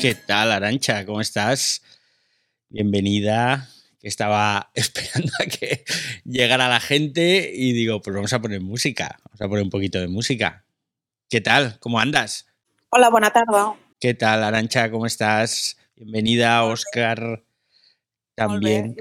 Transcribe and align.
¿Qué 0.00 0.14
tal, 0.14 0.50
Arancha? 0.50 1.04
¿Cómo 1.04 1.20
estás? 1.20 1.82
Bienvenida. 2.70 3.68
Estaba 4.00 4.70
esperando 4.74 5.30
a 5.38 5.44
que 5.44 5.84
llegara 6.24 6.70
la 6.70 6.80
gente 6.80 7.50
y 7.54 7.72
digo, 7.72 8.00
pues 8.00 8.16
vamos 8.16 8.32
a 8.32 8.40
poner 8.40 8.62
música. 8.62 9.20
Vamos 9.24 9.40
a 9.42 9.48
poner 9.48 9.62
un 9.62 9.68
poquito 9.68 10.00
de 10.00 10.08
música. 10.08 10.64
¿Qué 11.28 11.42
tal? 11.42 11.78
¿Cómo 11.80 12.00
andas? 12.00 12.46
Hola, 12.88 13.10
buena 13.10 13.30
tarde. 13.30 13.74
¿Qué 13.98 14.14
tal, 14.14 14.42
Arancha? 14.42 14.90
¿Cómo 14.90 15.04
estás? 15.04 15.76
Bienvenida, 15.96 16.64
Oscar. 16.64 17.44
También. 18.34 18.96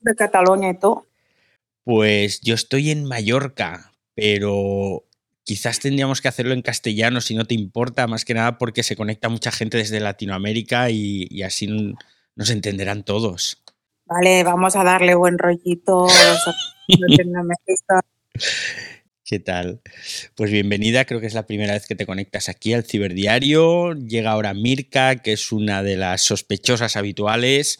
De 0.00 0.14
Cataluña 0.16 0.70
y 0.70 0.74
tú. 0.76 1.06
Pues 1.84 2.40
yo 2.40 2.56
estoy 2.56 2.90
en 2.90 3.04
Mallorca, 3.04 3.92
pero 4.16 5.04
quizás 5.44 5.80
tendríamos 5.80 6.20
que 6.20 6.28
hacerlo 6.28 6.54
en 6.54 6.62
castellano 6.62 7.20
si 7.20 7.34
no 7.34 7.44
te 7.44 7.54
importa, 7.54 8.06
más 8.06 8.24
que 8.24 8.34
nada 8.34 8.58
porque 8.58 8.82
se 8.82 8.96
conecta 8.96 9.28
mucha 9.28 9.50
gente 9.50 9.78
desde 9.78 10.00
Latinoamérica 10.00 10.90
y, 10.90 11.42
así 11.42 11.68
nos 12.36 12.50
entenderán 12.50 13.04
todos. 13.04 13.62
Vale, 14.06 14.44
vamos 14.44 14.76
a 14.76 14.84
darle 14.84 15.14
buen 15.14 15.38
rollito. 15.38 16.06
¿Qué 19.24 19.38
tal? 19.38 19.80
Pues 20.34 20.50
bienvenida, 20.50 21.04
creo 21.04 21.20
que 21.20 21.26
es 21.26 21.34
la 21.34 21.46
primera 21.46 21.72
vez 21.72 21.86
que 21.86 21.94
te 21.94 22.04
conectas 22.06 22.48
aquí 22.48 22.74
al 22.74 22.84
Ciberdiario. 22.84 23.94
Llega 23.94 24.32
ahora 24.32 24.52
Mirka, 24.52 25.16
que 25.16 25.32
es 25.32 25.52
una 25.52 25.82
de 25.82 25.96
las 25.96 26.22
sospechosas 26.22 26.96
habituales. 26.96 27.78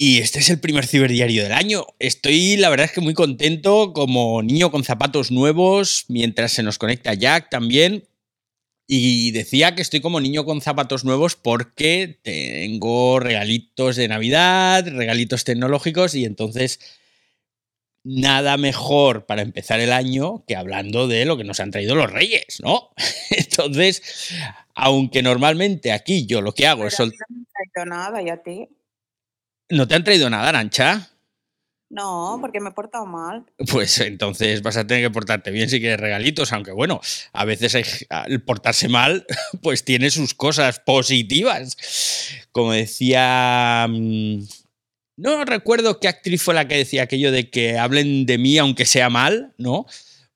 Y 0.00 0.18
este 0.18 0.38
es 0.38 0.48
el 0.48 0.60
primer 0.60 0.86
ciberdiario 0.86 1.42
del 1.42 1.52
año. 1.52 1.84
Estoy, 1.98 2.56
la 2.56 2.70
verdad 2.70 2.86
es 2.86 2.92
que 2.92 3.00
muy 3.00 3.14
contento 3.14 3.92
como 3.92 4.40
niño 4.44 4.70
con 4.70 4.84
zapatos 4.84 5.32
nuevos, 5.32 6.04
mientras 6.06 6.52
se 6.52 6.62
nos 6.62 6.78
conecta 6.78 7.14
Jack 7.14 7.50
también. 7.50 8.04
Y 8.86 9.32
decía 9.32 9.74
que 9.74 9.82
estoy 9.82 10.00
como 10.00 10.20
niño 10.20 10.44
con 10.44 10.60
zapatos 10.60 11.04
nuevos 11.04 11.34
porque 11.34 12.20
tengo 12.22 13.18
regalitos 13.18 13.96
de 13.96 14.06
Navidad, 14.06 14.86
regalitos 14.86 15.42
tecnológicos 15.42 16.14
y 16.14 16.24
entonces 16.24 16.78
nada 18.04 18.56
mejor 18.56 19.26
para 19.26 19.42
empezar 19.42 19.80
el 19.80 19.92
año 19.92 20.44
que 20.46 20.54
hablando 20.54 21.08
de 21.08 21.24
lo 21.24 21.36
que 21.36 21.44
nos 21.44 21.58
han 21.58 21.72
traído 21.72 21.96
los 21.96 22.10
reyes, 22.10 22.60
¿no? 22.62 22.90
Entonces, 23.30 24.32
aunque 24.74 25.22
normalmente 25.22 25.92
aquí 25.92 26.24
yo 26.24 26.40
lo 26.40 26.54
que 26.54 26.66
hago 26.66 26.86
es... 26.86 26.98
No 27.00 27.84
nada, 27.84 28.22
¿y 28.22 28.30
a 28.30 28.42
ti? 28.42 28.68
¿No 29.70 29.86
te 29.86 29.94
han 29.94 30.04
traído 30.04 30.30
nada, 30.30 30.48
Arancha? 30.48 31.10
No, 31.90 32.36
porque 32.40 32.60
me 32.60 32.68
he 32.68 32.72
portado 32.72 33.06
mal. 33.06 33.46
Pues 33.70 33.98
entonces 34.00 34.62
vas 34.62 34.76
a 34.76 34.86
tener 34.86 35.04
que 35.04 35.10
portarte 35.10 35.50
bien 35.50 35.70
si 35.70 35.80
quieres 35.80 36.00
regalitos, 36.00 36.52
aunque 36.52 36.72
bueno, 36.72 37.00
a 37.32 37.44
veces 37.44 38.06
el 38.26 38.42
portarse 38.42 38.88
mal 38.88 39.26
pues 39.62 39.84
tiene 39.84 40.10
sus 40.10 40.34
cosas 40.34 40.80
positivas. 40.80 41.76
Como 42.52 42.72
decía... 42.72 43.86
Mm, 43.88 44.42
no 45.16 45.44
recuerdo 45.44 45.98
qué 45.98 46.06
actriz 46.06 46.40
fue 46.42 46.54
la 46.54 46.68
que 46.68 46.76
decía 46.76 47.02
aquello 47.02 47.32
de 47.32 47.50
que 47.50 47.76
hablen 47.76 48.24
de 48.24 48.38
mí 48.38 48.56
aunque 48.56 48.84
sea 48.84 49.10
mal, 49.10 49.52
¿no? 49.58 49.84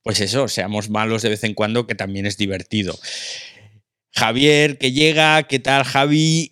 Pues 0.03 0.21
eso, 0.21 0.49
seamos 0.49 0.91
malos 0.91 1.23
de 1.23 1.29
vez 1.29 1.45
en 1.45 1.55
cuando, 1.55 1.87
que 1.87 1.95
también 1.95 2.27
es 2.27 2.37
divertido. 2.37 2.99
Javier, 4.13 4.79
que 4.79 4.91
llega, 4.91 5.45
¿qué 5.45 5.61
tal 5.61 5.85
Javi? 5.85 6.51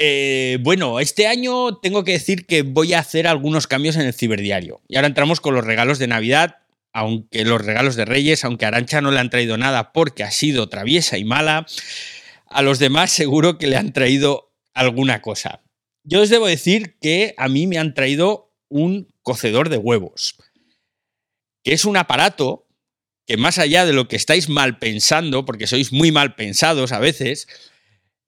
Eh, 0.00 0.58
bueno, 0.60 1.00
este 1.00 1.26
año 1.26 1.76
tengo 1.78 2.04
que 2.04 2.12
decir 2.12 2.46
que 2.46 2.62
voy 2.62 2.94
a 2.94 3.00
hacer 3.00 3.26
algunos 3.26 3.66
cambios 3.66 3.96
en 3.96 4.02
el 4.02 4.14
ciberdiario. 4.14 4.80
Y 4.86 4.94
ahora 4.94 5.08
entramos 5.08 5.40
con 5.40 5.54
los 5.54 5.64
regalos 5.64 5.98
de 5.98 6.06
Navidad, 6.06 6.58
aunque 6.92 7.44
los 7.44 7.64
regalos 7.64 7.96
de 7.96 8.04
Reyes, 8.04 8.44
aunque 8.44 8.64
a 8.64 8.68
Arancha 8.68 9.00
no 9.00 9.10
le 9.10 9.18
han 9.18 9.28
traído 9.28 9.58
nada 9.58 9.92
porque 9.92 10.22
ha 10.22 10.30
sido 10.30 10.68
traviesa 10.68 11.18
y 11.18 11.24
mala, 11.24 11.66
a 12.46 12.62
los 12.62 12.78
demás 12.78 13.10
seguro 13.10 13.58
que 13.58 13.66
le 13.66 13.76
han 13.76 13.92
traído 13.92 14.52
alguna 14.72 15.20
cosa. 15.20 15.62
Yo 16.04 16.22
os 16.22 16.30
debo 16.30 16.46
decir 16.46 16.96
que 17.00 17.34
a 17.36 17.48
mí 17.48 17.66
me 17.66 17.78
han 17.78 17.92
traído 17.92 18.54
un 18.68 19.08
cocedor 19.22 19.68
de 19.68 19.78
huevos, 19.78 20.36
que 21.64 21.72
es 21.72 21.84
un 21.84 21.96
aparato 21.96 22.68
que 23.26 23.36
más 23.36 23.58
allá 23.58 23.84
de 23.84 23.92
lo 23.92 24.06
que 24.06 24.16
estáis 24.16 24.48
mal 24.48 24.78
pensando, 24.78 25.44
porque 25.44 25.66
sois 25.66 25.92
muy 25.92 26.12
mal 26.12 26.34
pensados 26.36 26.92
a 26.92 26.98
veces, 26.98 27.46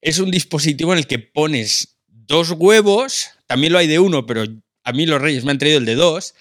es 0.00 0.18
un 0.18 0.30
dispositivo 0.30 0.92
en 0.92 0.98
el 0.98 1.06
que 1.06 1.18
pones 1.18 1.98
dos 2.06 2.52
huevos, 2.52 3.30
también 3.46 3.72
lo 3.72 3.78
hay 3.78 3.86
de 3.86 3.98
uno, 3.98 4.26
pero 4.26 4.44
a 4.84 4.92
mí 4.92 5.06
los 5.06 5.20
reyes 5.20 5.44
me 5.44 5.50
han 5.50 5.58
traído 5.58 5.78
el 5.78 5.84
de 5.84 5.94
dos, 5.94 6.34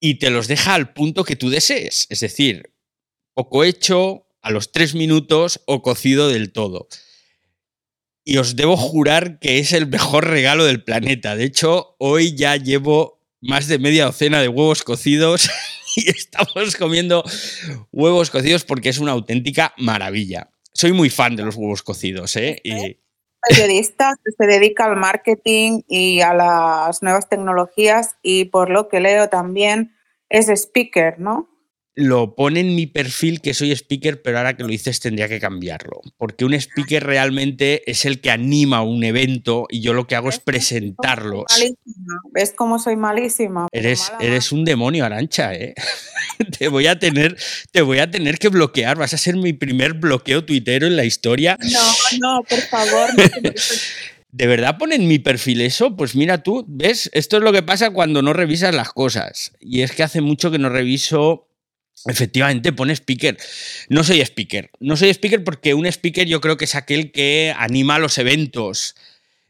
y 0.00 0.16
te 0.16 0.30
los 0.30 0.48
deja 0.48 0.74
al 0.74 0.92
punto 0.92 1.24
que 1.24 1.36
tú 1.36 1.50
desees, 1.50 2.06
es 2.08 2.20
decir, 2.20 2.74
poco 3.34 3.64
hecho, 3.64 4.26
a 4.40 4.50
los 4.50 4.72
tres 4.72 4.94
minutos 4.94 5.60
o 5.66 5.82
cocido 5.82 6.28
del 6.28 6.52
todo. 6.52 6.88
Y 8.24 8.36
os 8.36 8.56
debo 8.56 8.76
jurar 8.76 9.38
que 9.40 9.58
es 9.58 9.72
el 9.72 9.86
mejor 9.86 10.28
regalo 10.28 10.64
del 10.64 10.84
planeta. 10.84 11.34
De 11.34 11.44
hecho, 11.44 11.96
hoy 11.98 12.36
ya 12.36 12.56
llevo 12.56 13.26
más 13.40 13.68
de 13.68 13.78
media 13.78 14.04
docena 14.04 14.40
de 14.40 14.48
huevos 14.48 14.84
cocidos 14.84 15.48
y 15.96 16.10
estamos 16.10 16.76
comiendo 16.76 17.24
huevos 17.90 18.30
cocidos 18.30 18.64
porque 18.64 18.90
es 18.90 18.98
una 18.98 19.12
auténtica 19.12 19.74
maravilla 19.78 20.50
soy 20.78 20.92
muy 20.92 21.10
fan 21.10 21.34
de 21.34 21.44
los 21.44 21.56
huevos 21.56 21.82
cocidos, 21.82 22.36
¿eh? 22.36 22.60
Y... 22.62 22.98
Periodista 23.48 24.14
que 24.24 24.32
se 24.32 24.46
dedica 24.46 24.84
al 24.84 24.96
marketing 24.96 25.82
y 25.88 26.20
a 26.20 26.34
las 26.34 27.02
nuevas 27.02 27.28
tecnologías 27.28 28.16
y 28.22 28.46
por 28.46 28.70
lo 28.70 28.88
que 28.88 29.00
leo 29.00 29.28
también 29.28 29.96
es 30.28 30.48
speaker, 30.48 31.18
¿no? 31.18 31.48
Lo 31.98 32.36
pone 32.36 32.60
en 32.60 32.76
mi 32.76 32.86
perfil 32.86 33.40
que 33.40 33.54
soy 33.54 33.72
speaker, 33.72 34.22
pero 34.22 34.38
ahora 34.38 34.56
que 34.56 34.62
lo 34.62 34.68
dices 34.68 35.00
tendría 35.00 35.28
que 35.28 35.40
cambiarlo. 35.40 36.00
Porque 36.16 36.44
un 36.44 36.54
speaker 36.54 37.02
realmente 37.02 37.90
es 37.90 38.04
el 38.04 38.20
que 38.20 38.30
anima 38.30 38.82
un 38.82 39.02
evento 39.02 39.66
y 39.68 39.80
yo 39.80 39.94
lo 39.94 40.06
que 40.06 40.14
hago 40.14 40.28
es 40.28 40.38
presentarlo. 40.38 41.44
¿Ves 42.30 42.52
cómo 42.54 42.78
soy 42.78 42.94
malísima? 42.94 43.66
Eres, 43.72 44.12
eres 44.20 44.52
un 44.52 44.64
demonio, 44.64 45.04
Arancha, 45.04 45.52
¿eh? 45.54 45.74
te, 46.58 46.68
voy 46.68 46.86
a 46.86 47.00
tener, 47.00 47.36
te 47.72 47.82
voy 47.82 47.98
a 47.98 48.08
tener 48.08 48.38
que 48.38 48.48
bloquear. 48.48 48.96
Vas 48.96 49.14
a 49.14 49.18
ser 49.18 49.34
mi 49.34 49.52
primer 49.52 49.94
bloqueo 49.94 50.44
tuitero 50.44 50.86
en 50.86 50.94
la 50.94 51.04
historia. 51.04 51.58
No, 51.60 51.80
no, 52.20 52.42
por 52.44 52.60
favor. 52.60 53.10
¿De 54.30 54.46
verdad 54.46 54.78
ponen 54.78 55.08
mi 55.08 55.18
perfil 55.18 55.62
eso? 55.62 55.96
Pues 55.96 56.14
mira 56.14 56.44
tú, 56.44 56.64
¿ves? 56.68 57.10
Esto 57.12 57.38
es 57.38 57.42
lo 57.42 57.52
que 57.52 57.64
pasa 57.64 57.90
cuando 57.90 58.22
no 58.22 58.34
revisas 58.34 58.72
las 58.72 58.90
cosas. 58.90 59.52
Y 59.58 59.80
es 59.80 59.90
que 59.90 60.04
hace 60.04 60.20
mucho 60.20 60.52
que 60.52 60.58
no 60.58 60.68
reviso 60.68 61.47
Efectivamente, 62.06 62.72
pone 62.72 62.94
speaker. 62.94 63.36
No 63.88 64.04
soy 64.04 64.20
speaker. 64.20 64.70
No 64.80 64.96
soy 64.96 65.10
speaker 65.10 65.44
porque 65.44 65.74
un 65.74 65.86
speaker 65.86 66.26
yo 66.26 66.40
creo 66.40 66.56
que 66.56 66.64
es 66.64 66.74
aquel 66.74 67.12
que 67.12 67.54
anima 67.56 67.98
los 67.98 68.18
eventos. 68.18 68.94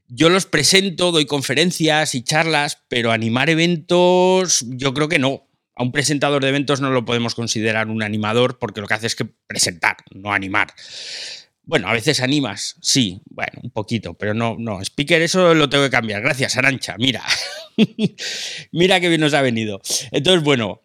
Yo 0.08 0.30
los 0.30 0.46
presento, 0.46 1.12
doy 1.12 1.26
conferencias 1.26 2.14
y 2.14 2.22
charlas, 2.22 2.78
pero 2.88 3.12
animar 3.12 3.50
eventos 3.50 4.64
yo 4.68 4.94
creo 4.94 5.08
que 5.08 5.18
no. 5.18 5.46
A 5.74 5.82
un 5.82 5.92
presentador 5.92 6.42
de 6.42 6.48
eventos 6.48 6.80
no 6.80 6.90
lo 6.90 7.04
podemos 7.04 7.34
considerar 7.34 7.88
un 7.88 8.02
animador 8.02 8.58
porque 8.58 8.80
lo 8.80 8.88
que 8.88 8.94
hace 8.94 9.06
es 9.06 9.14
que 9.14 9.26
presentar, 9.26 9.96
no 10.12 10.32
animar. 10.32 10.72
Bueno, 11.62 11.88
a 11.88 11.92
veces 11.92 12.20
animas, 12.20 12.76
sí, 12.80 13.20
bueno, 13.26 13.60
un 13.62 13.70
poquito, 13.70 14.14
pero 14.14 14.32
no, 14.32 14.56
no, 14.58 14.80
speaker 14.82 15.20
eso 15.20 15.52
lo 15.52 15.68
tengo 15.68 15.84
que 15.84 15.90
cambiar. 15.90 16.22
Gracias, 16.22 16.56
Arancha, 16.56 16.96
mira. 16.98 17.22
mira 18.72 19.00
qué 19.00 19.10
bien 19.10 19.20
nos 19.20 19.34
ha 19.34 19.42
venido. 19.42 19.78
Entonces, 20.10 20.42
bueno, 20.42 20.80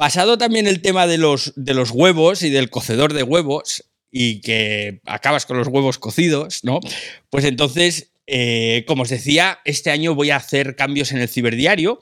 Pasado 0.00 0.38
también 0.38 0.66
el 0.66 0.80
tema 0.80 1.06
de 1.06 1.18
los, 1.18 1.52
de 1.56 1.74
los 1.74 1.90
huevos 1.90 2.42
y 2.42 2.48
del 2.48 2.70
cocedor 2.70 3.12
de 3.12 3.22
huevos, 3.22 3.84
y 4.10 4.40
que 4.40 5.02
acabas 5.04 5.44
con 5.44 5.58
los 5.58 5.68
huevos 5.68 5.98
cocidos, 5.98 6.64
¿no? 6.64 6.80
Pues 7.28 7.44
entonces, 7.44 8.10
eh, 8.26 8.86
como 8.88 9.02
os 9.02 9.10
decía, 9.10 9.58
este 9.66 9.90
año 9.90 10.14
voy 10.14 10.30
a 10.30 10.36
hacer 10.36 10.74
cambios 10.74 11.12
en 11.12 11.18
el 11.18 11.28
ciberdiario, 11.28 12.00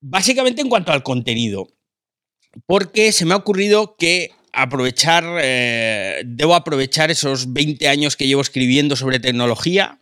básicamente 0.00 0.62
en 0.62 0.68
cuanto 0.68 0.92
al 0.92 1.02
contenido, 1.02 1.66
porque 2.64 3.10
se 3.10 3.24
me 3.24 3.34
ha 3.34 3.38
ocurrido 3.38 3.96
que 3.96 4.30
aprovechar, 4.52 5.24
eh, 5.42 6.22
debo 6.24 6.54
aprovechar 6.54 7.10
esos 7.10 7.54
20 7.54 7.88
años 7.88 8.14
que 8.14 8.28
llevo 8.28 8.42
escribiendo 8.42 8.94
sobre 8.94 9.18
tecnología 9.18 10.00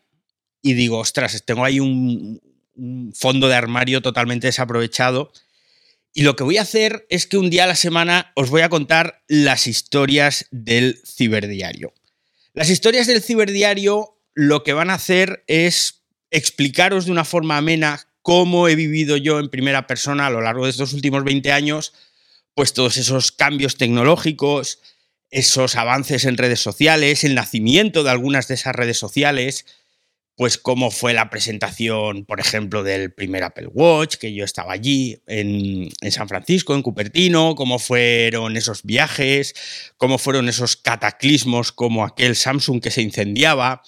y 0.60 0.74
digo, 0.74 0.98
ostras, 0.98 1.42
tengo 1.46 1.64
ahí 1.64 1.80
un 1.80 2.42
fondo 3.14 3.48
de 3.48 3.54
armario 3.54 4.02
totalmente 4.02 4.48
desaprovechado 4.48 5.32
y 6.14 6.22
lo 6.22 6.36
que 6.36 6.44
voy 6.44 6.58
a 6.58 6.62
hacer 6.62 7.06
es 7.10 7.26
que 7.26 7.36
un 7.36 7.50
día 7.50 7.64
a 7.64 7.66
la 7.66 7.74
semana 7.74 8.32
os 8.36 8.48
voy 8.48 8.62
a 8.62 8.68
contar 8.68 9.24
las 9.26 9.66
historias 9.66 10.46
del 10.52 11.00
ciberdiario. 11.04 11.92
Las 12.54 12.70
historias 12.70 13.08
del 13.08 13.20
ciberdiario 13.20 14.16
lo 14.32 14.62
que 14.62 14.72
van 14.72 14.90
a 14.90 14.94
hacer 14.94 15.42
es 15.48 16.04
explicaros 16.30 17.06
de 17.06 17.12
una 17.12 17.24
forma 17.24 17.56
amena 17.56 18.06
cómo 18.22 18.68
he 18.68 18.76
vivido 18.76 19.16
yo 19.16 19.40
en 19.40 19.50
primera 19.50 19.88
persona 19.88 20.26
a 20.26 20.30
lo 20.30 20.40
largo 20.40 20.64
de 20.64 20.70
estos 20.70 20.92
últimos 20.92 21.24
20 21.24 21.50
años, 21.50 21.92
pues 22.54 22.72
todos 22.72 22.96
esos 22.96 23.32
cambios 23.32 23.76
tecnológicos, 23.76 24.78
esos 25.30 25.74
avances 25.74 26.24
en 26.26 26.36
redes 26.36 26.60
sociales, 26.60 27.24
el 27.24 27.34
nacimiento 27.34 28.04
de 28.04 28.10
algunas 28.10 28.46
de 28.46 28.54
esas 28.54 28.74
redes 28.74 28.98
sociales, 28.98 29.66
pues 30.36 30.58
cómo 30.58 30.90
fue 30.90 31.14
la 31.14 31.30
presentación, 31.30 32.24
por 32.24 32.40
ejemplo, 32.40 32.82
del 32.82 33.12
primer 33.12 33.44
Apple 33.44 33.68
Watch, 33.68 34.16
que 34.16 34.34
yo 34.34 34.44
estaba 34.44 34.72
allí 34.72 35.20
en, 35.26 35.90
San 36.10 36.28
Francisco, 36.28 36.74
en 36.74 36.82
Cupertino, 36.82 37.54
cómo 37.54 37.78
fueron 37.78 38.56
esos 38.56 38.82
viajes, 38.82 39.54
cómo 39.96 40.18
fueron 40.18 40.48
esos 40.48 40.76
cataclismos 40.76 41.70
como 41.70 42.04
aquel 42.04 42.34
Samsung 42.34 42.80
que 42.80 42.90
se 42.90 43.02
incendiaba. 43.02 43.82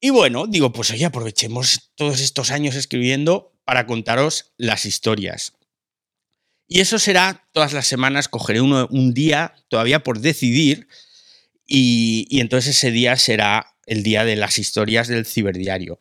Y 0.00 0.10
bueno, 0.10 0.46
digo, 0.46 0.70
pues 0.70 0.90
oye, 0.90 1.06
aprovechemos 1.06 1.92
todos 1.94 2.20
estos 2.20 2.50
años 2.50 2.74
escribiendo 2.74 3.54
para 3.64 3.86
contaros 3.86 4.52
las 4.58 4.84
historias. 4.84 5.54
Y 6.68 6.80
eso 6.80 6.98
será 6.98 7.48
todas 7.52 7.72
las 7.72 7.86
semanas, 7.86 8.28
cogeré 8.28 8.60
uno, 8.60 8.86
un 8.90 9.14
día 9.14 9.54
todavía 9.68 10.02
por 10.02 10.20
decidir 10.20 10.88
y 11.66 12.40
entonces 12.40 12.76
ese 12.76 12.90
día 12.90 13.16
será 13.16 13.73
el 13.86 14.02
día 14.02 14.24
de 14.24 14.36
las 14.36 14.58
historias 14.58 15.08
del 15.08 15.26
ciberdiario. 15.26 15.98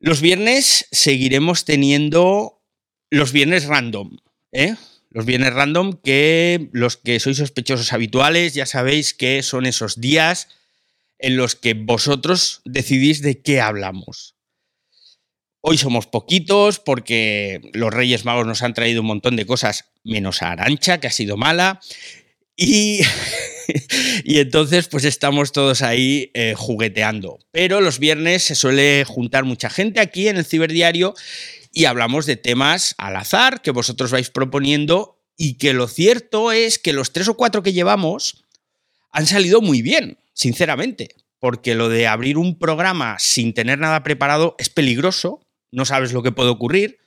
Los 0.00 0.20
viernes 0.20 0.86
seguiremos 0.92 1.64
teniendo 1.64 2.62
los 3.10 3.32
viernes 3.32 3.66
random, 3.66 4.18
¿eh? 4.52 4.76
Los 5.10 5.24
viernes 5.24 5.54
random 5.54 5.94
que 6.02 6.68
los 6.72 6.96
que 6.96 7.18
sois 7.18 7.38
sospechosos 7.38 7.92
habituales 7.92 8.54
ya 8.54 8.66
sabéis 8.66 9.14
que 9.14 9.42
son 9.42 9.66
esos 9.66 10.00
días 10.00 10.48
en 11.18 11.36
los 11.36 11.56
que 11.56 11.74
vosotros 11.74 12.60
decidís 12.64 13.22
de 13.22 13.40
qué 13.40 13.60
hablamos. 13.60 14.36
Hoy 15.60 15.76
somos 15.76 16.06
poquitos 16.06 16.78
porque 16.78 17.60
los 17.72 17.92
Reyes 17.92 18.24
Magos 18.24 18.46
nos 18.46 18.62
han 18.62 18.74
traído 18.74 19.00
un 19.00 19.08
montón 19.08 19.34
de 19.34 19.46
cosas, 19.46 19.86
menos 20.04 20.42
a 20.42 20.52
Arancha, 20.52 21.00
que 21.00 21.08
ha 21.08 21.12
sido 21.12 21.36
mala. 21.36 21.80
Y 24.24 24.38
entonces 24.38 24.88
pues 24.88 25.04
estamos 25.04 25.52
todos 25.52 25.82
ahí 25.82 26.30
eh, 26.34 26.54
jugueteando. 26.56 27.38
Pero 27.50 27.80
los 27.80 27.98
viernes 27.98 28.42
se 28.42 28.54
suele 28.54 29.04
juntar 29.06 29.44
mucha 29.44 29.70
gente 29.70 30.00
aquí 30.00 30.28
en 30.28 30.36
el 30.36 30.44
ciberdiario 30.44 31.14
y 31.72 31.84
hablamos 31.84 32.26
de 32.26 32.36
temas 32.36 32.94
al 32.98 33.16
azar 33.16 33.62
que 33.62 33.70
vosotros 33.70 34.10
vais 34.10 34.30
proponiendo 34.30 35.22
y 35.36 35.54
que 35.54 35.72
lo 35.72 35.86
cierto 35.86 36.50
es 36.50 36.78
que 36.78 36.92
los 36.92 37.12
tres 37.12 37.28
o 37.28 37.36
cuatro 37.36 37.62
que 37.62 37.72
llevamos 37.72 38.44
han 39.12 39.26
salido 39.26 39.60
muy 39.60 39.82
bien, 39.82 40.18
sinceramente, 40.32 41.10
porque 41.38 41.74
lo 41.74 41.88
de 41.88 42.06
abrir 42.06 42.36
un 42.36 42.58
programa 42.58 43.18
sin 43.18 43.54
tener 43.54 43.78
nada 43.78 44.02
preparado 44.02 44.56
es 44.58 44.68
peligroso, 44.68 45.40
no 45.70 45.84
sabes 45.84 46.12
lo 46.12 46.22
que 46.22 46.32
puede 46.32 46.50
ocurrir, 46.50 46.98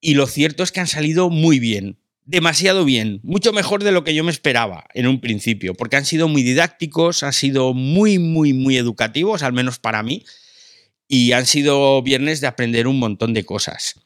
y 0.00 0.14
lo 0.14 0.26
cierto 0.26 0.62
es 0.62 0.72
que 0.72 0.80
han 0.80 0.86
salido 0.86 1.30
muy 1.30 1.58
bien 1.58 2.01
demasiado 2.24 2.84
bien, 2.84 3.20
mucho 3.22 3.52
mejor 3.52 3.82
de 3.82 3.92
lo 3.92 4.04
que 4.04 4.14
yo 4.14 4.24
me 4.24 4.30
esperaba 4.30 4.86
en 4.94 5.06
un 5.06 5.20
principio, 5.20 5.74
porque 5.74 5.96
han 5.96 6.04
sido 6.04 6.28
muy 6.28 6.42
didácticos, 6.42 7.22
han 7.22 7.32
sido 7.32 7.74
muy, 7.74 8.18
muy, 8.18 8.52
muy 8.52 8.76
educativos, 8.76 9.42
al 9.42 9.52
menos 9.52 9.78
para 9.78 10.02
mí, 10.02 10.24
y 11.08 11.32
han 11.32 11.46
sido 11.46 12.02
viernes 12.02 12.40
de 12.40 12.46
aprender 12.46 12.86
un 12.86 12.98
montón 12.98 13.34
de 13.34 13.44
cosas. 13.44 14.00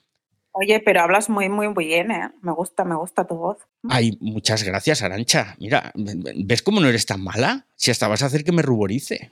Oye, 0.58 0.80
pero 0.80 1.02
hablas 1.02 1.28
muy, 1.28 1.50
muy 1.50 1.68
bien, 1.76 2.10
¿eh? 2.10 2.30
Me 2.40 2.52
gusta, 2.52 2.84
me 2.84 2.96
gusta 2.96 3.26
tu 3.26 3.34
voz. 3.34 3.58
Ay, 3.90 4.16
muchas 4.20 4.62
gracias, 4.62 5.02
Arancha. 5.02 5.54
Mira, 5.60 5.92
¿ves 5.94 6.62
cómo 6.62 6.80
no 6.80 6.88
eres 6.88 7.04
tan 7.04 7.22
mala? 7.22 7.66
Si 7.74 7.90
hasta 7.90 8.08
vas 8.08 8.22
a 8.22 8.26
hacer 8.26 8.42
que 8.42 8.52
me 8.52 8.62
ruborice. 8.62 9.30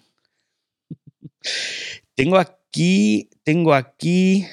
tengo 2.15 2.37
aquí, 2.37 3.31
tengo 3.43 3.73
aquí... 3.73 4.47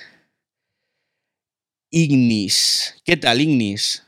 Ignis. 1.94 2.96
¿Qué 3.04 3.18
tal, 3.18 3.42
Ignis? 3.42 4.08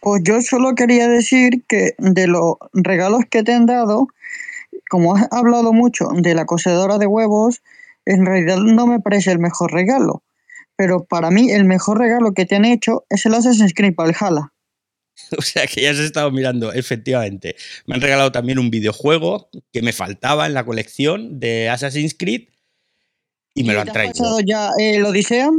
Pues 0.00 0.22
yo 0.24 0.40
solo 0.40 0.74
quería 0.74 1.08
decir 1.08 1.64
que 1.68 1.94
de 1.98 2.26
los 2.26 2.54
regalos 2.72 3.22
que 3.30 3.42
te 3.42 3.52
han 3.52 3.66
dado, 3.66 4.08
como 4.88 5.14
has 5.14 5.28
hablado 5.30 5.72
mucho 5.72 6.08
de 6.14 6.34
la 6.34 6.46
cocedora 6.46 6.98
de 6.98 7.06
huevos, 7.06 7.62
en 8.04 8.26
realidad 8.26 8.58
no 8.58 8.86
me 8.86 9.00
parece 9.00 9.30
el 9.30 9.38
mejor 9.38 9.72
regalo. 9.72 10.22
Pero 10.76 11.04
para 11.04 11.30
mí 11.30 11.50
el 11.50 11.64
mejor 11.64 11.98
regalo 11.98 12.32
que 12.32 12.46
te 12.46 12.56
han 12.56 12.64
hecho 12.64 13.04
es 13.10 13.26
el 13.26 13.34
Assassin's 13.34 13.74
Creed 13.74 13.94
Valhalla. 13.94 14.52
O 15.36 15.42
sea 15.42 15.66
que 15.66 15.82
ya 15.82 15.90
has 15.90 15.98
estado 15.98 16.30
mirando, 16.30 16.72
efectivamente. 16.72 17.54
Me 17.86 17.94
han 17.94 18.00
regalado 18.00 18.32
también 18.32 18.58
un 18.58 18.70
videojuego 18.70 19.50
que 19.70 19.82
me 19.82 19.92
faltaba 19.92 20.46
en 20.46 20.54
la 20.54 20.64
colección 20.64 21.38
de 21.38 21.68
Assassin's 21.68 22.16
Creed 22.18 22.48
y 23.54 23.64
me 23.64 23.74
lo 23.74 23.82
han 23.82 23.92
traído. 23.92 24.12
¿Has 24.12 24.18
pasado 24.18 24.40
ya 24.40 24.70
el 24.78 25.04
Odisea? 25.04 25.50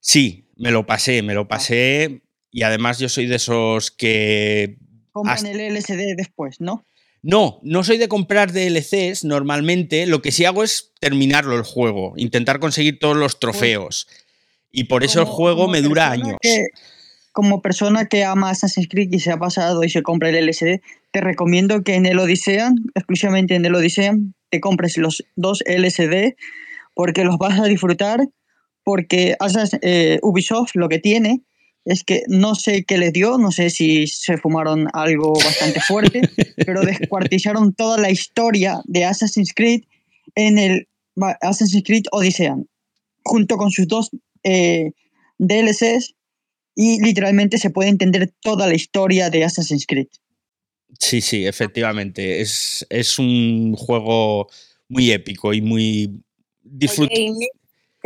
Sí, 0.00 0.48
me 0.56 0.72
lo 0.72 0.86
pasé, 0.86 1.22
me 1.22 1.34
lo 1.34 1.46
pasé 1.46 2.25
y 2.50 2.62
además 2.62 2.98
yo 2.98 3.08
soy 3.08 3.26
de 3.26 3.36
esos 3.36 3.90
que... 3.90 4.78
Compran 5.12 5.46
el 5.46 5.60
LCD 5.60 6.14
después, 6.16 6.60
¿no? 6.60 6.84
No, 7.22 7.58
no 7.62 7.82
soy 7.82 7.98
de 7.98 8.08
comprar 8.08 8.52
DLCs 8.52 9.24
normalmente. 9.24 10.06
Lo 10.06 10.22
que 10.22 10.30
sí 10.30 10.44
hago 10.44 10.62
es 10.62 10.92
terminarlo 11.00 11.56
el 11.56 11.64
juego, 11.64 12.12
intentar 12.16 12.60
conseguir 12.60 12.98
todos 12.98 13.16
los 13.16 13.32
pues 13.32 13.40
trofeos. 13.40 14.08
y 14.70 14.84
por 14.84 15.02
eso 15.02 15.20
el 15.20 15.26
juego 15.26 15.66
me 15.66 15.82
dura 15.82 16.10
años. 16.10 16.36
como 17.32 17.62
persona 17.62 18.06
que 18.06 18.24
ama 18.24 18.50
Assassin's 18.50 18.88
Creed 18.88 19.12
y 19.12 19.18
se 19.18 19.32
ha 19.32 19.38
pasado 19.38 19.82
y 19.82 19.90
se 19.90 20.02
compra 20.02 20.28
el 20.28 20.36
LCD, 20.36 20.80
te 21.10 21.20
recomiendo 21.20 21.82
que 21.82 21.94
en 21.94 22.06
el 22.06 22.18
Odisea, 22.18 22.72
exclusivamente 22.94 23.54
en 23.54 23.64
el 23.64 23.74
Odisea, 23.74 24.14
te 24.50 24.60
compres 24.60 24.96
los 24.96 25.24
dos 25.34 25.62
LCD 25.66 26.36
porque 26.94 27.24
los 27.24 27.38
vas 27.38 27.58
a 27.58 27.64
disfrutar. 27.64 28.20
Porque 28.84 29.36
eh, 29.82 30.20
Ubisoft 30.22 30.76
lo 30.76 30.88
que 30.88 31.00
tiene 31.00 31.42
es 31.86 32.02
que 32.02 32.24
no 32.26 32.56
sé 32.56 32.84
qué 32.84 32.98
les 32.98 33.12
dio, 33.12 33.38
no 33.38 33.52
sé 33.52 33.70
si 33.70 34.08
se 34.08 34.36
fumaron 34.36 34.88
algo 34.92 35.34
bastante 35.34 35.80
fuerte, 35.80 36.20
pero 36.66 36.82
descuartizaron 36.82 37.72
toda 37.72 37.96
la 37.96 38.10
historia 38.10 38.80
de 38.84 39.04
Assassin's 39.04 39.52
Creed 39.54 39.84
en 40.34 40.58
el 40.58 40.88
Assassin's 41.40 41.84
Creed 41.84 42.02
Odyssey, 42.10 42.50
junto 43.24 43.56
con 43.56 43.70
sus 43.70 43.86
dos 43.86 44.10
eh, 44.42 44.90
DLCs, 45.38 46.14
y 46.74 47.00
literalmente 47.02 47.56
se 47.56 47.70
puede 47.70 47.88
entender 47.88 48.32
toda 48.42 48.66
la 48.66 48.74
historia 48.74 49.30
de 49.30 49.44
Assassin's 49.44 49.86
Creed. 49.86 50.08
Sí, 50.98 51.20
sí, 51.20 51.46
efectivamente. 51.46 52.40
Es, 52.40 52.84
es 52.90 53.18
un 53.18 53.74
juego 53.76 54.48
muy 54.88 55.12
épico 55.12 55.54
y 55.54 55.62
muy 55.62 56.20
disfrutable 56.62 57.48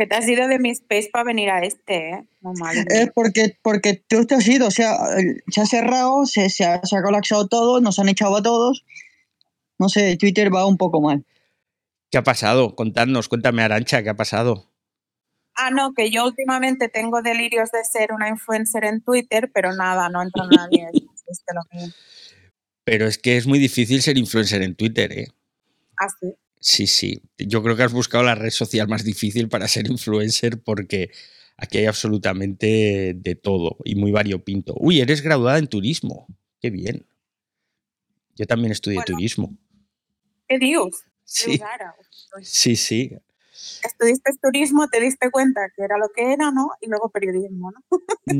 que 0.01 0.07
te 0.07 0.15
has 0.15 0.27
ido 0.27 0.47
de 0.47 0.57
mi 0.57 0.71
space 0.71 1.11
para 1.13 1.25
venir 1.25 1.51
a 1.51 1.63
este, 1.63 2.09
¿eh? 2.09 2.27
Es 2.87 3.11
porque, 3.13 3.55
porque 3.61 4.03
tú 4.07 4.25
te 4.25 4.33
has 4.33 4.47
ido, 4.47 4.67
o 4.67 4.71
sea, 4.71 4.97
se 5.47 5.61
ha 5.61 5.65
cerrado, 5.67 6.25
se, 6.25 6.49
se, 6.49 6.65
ha, 6.65 6.81
colapsado 7.03 7.47
todo, 7.47 7.79
nos 7.81 7.99
han 7.99 8.09
echado 8.09 8.35
a 8.35 8.41
todos. 8.41 8.83
No 9.77 9.89
sé, 9.89 10.17
Twitter 10.17 10.51
va 10.51 10.65
un 10.65 10.77
poco 10.77 11.01
mal. 11.01 11.23
¿Qué 12.09 12.17
ha 12.17 12.23
pasado? 12.23 12.75
Contadnos, 12.75 13.29
cuéntame, 13.29 13.61
Arancha, 13.61 14.01
¿qué 14.01 14.09
ha 14.09 14.15
pasado? 14.15 14.71
Ah, 15.53 15.69
no, 15.69 15.93
que 15.93 16.09
yo 16.09 16.25
últimamente 16.25 16.89
tengo 16.89 17.21
delirios 17.21 17.69
de 17.69 17.83
ser 17.83 18.11
una 18.11 18.27
influencer 18.27 18.85
en 18.85 19.03
Twitter, 19.03 19.51
pero 19.53 19.71
nada, 19.75 20.09
no 20.09 20.23
entra 20.23 20.45
nadie. 20.49 20.87
Pero 22.83 23.05
es 23.05 23.19
que 23.19 23.37
es 23.37 23.45
muy 23.45 23.59
difícil 23.59 24.01
ser 24.01 24.17
influencer 24.17 24.63
en 24.63 24.75
Twitter, 24.75 25.11
¿eh? 25.11 25.27
Ah, 25.97 26.07
sí. 26.19 26.33
Sí, 26.61 26.85
sí. 26.85 27.23
Yo 27.39 27.63
creo 27.63 27.75
que 27.75 27.83
has 27.83 27.91
buscado 27.91 28.23
la 28.23 28.35
red 28.35 28.51
social 28.51 28.87
más 28.87 29.03
difícil 29.03 29.49
para 29.49 29.67
ser 29.67 29.89
influencer 29.89 30.61
porque 30.61 31.09
aquí 31.57 31.79
hay 31.79 31.87
absolutamente 31.87 33.13
de 33.15 33.35
todo 33.35 33.77
y 33.83 33.95
muy 33.95 34.11
variopinto. 34.11 34.75
Uy, 34.77 35.01
eres 35.01 35.21
graduada 35.21 35.57
en 35.57 35.67
turismo. 35.67 36.27
Qué 36.61 36.69
bien. 36.69 37.07
Yo 38.35 38.45
también 38.45 38.71
estudié 38.71 39.01
turismo. 39.03 39.57
¿Qué 40.47 40.59
Dios? 40.59 41.03
Sí. 41.23 41.59
sí, 42.43 42.75
sí. 42.75 43.17
Estudiaste 43.83 44.31
turismo, 44.41 44.87
te 44.87 44.99
diste 44.99 45.31
cuenta 45.31 45.61
que 45.75 45.83
era 45.83 45.97
lo 45.97 46.09
que 46.09 46.31
era, 46.33 46.51
¿no? 46.51 46.69
Y 46.79 46.87
luego 46.87 47.09
periodismo, 47.09 47.71
¿no? 47.71 47.83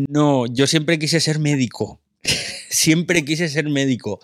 no, 0.10 0.46
yo 0.46 0.68
siempre 0.68 1.00
quise 1.00 1.20
ser 1.20 1.40
médico. 1.40 2.00
siempre 2.70 3.26
quise 3.26 3.50
ser 3.50 3.68
médico. 3.68 4.20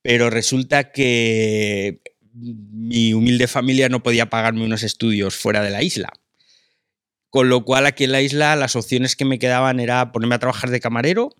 Pero 0.00 0.30
resulta 0.30 0.92
que 0.92 2.00
mi 2.34 3.12
humilde 3.12 3.48
familia 3.48 3.88
no 3.88 4.02
podía 4.02 4.30
pagarme 4.30 4.64
unos 4.64 4.82
estudios 4.82 5.34
fuera 5.36 5.62
de 5.62 5.70
la 5.70 5.82
isla. 5.82 6.12
Con 7.30 7.48
lo 7.48 7.64
cual 7.64 7.86
aquí 7.86 8.04
en 8.04 8.12
la 8.12 8.22
isla 8.22 8.56
las 8.56 8.76
opciones 8.76 9.16
que 9.16 9.24
me 9.24 9.38
quedaban 9.38 9.80
era 9.80 10.12
ponerme 10.12 10.36
a 10.36 10.38
trabajar 10.38 10.70
de 10.70 10.80
camarero, 10.80 11.34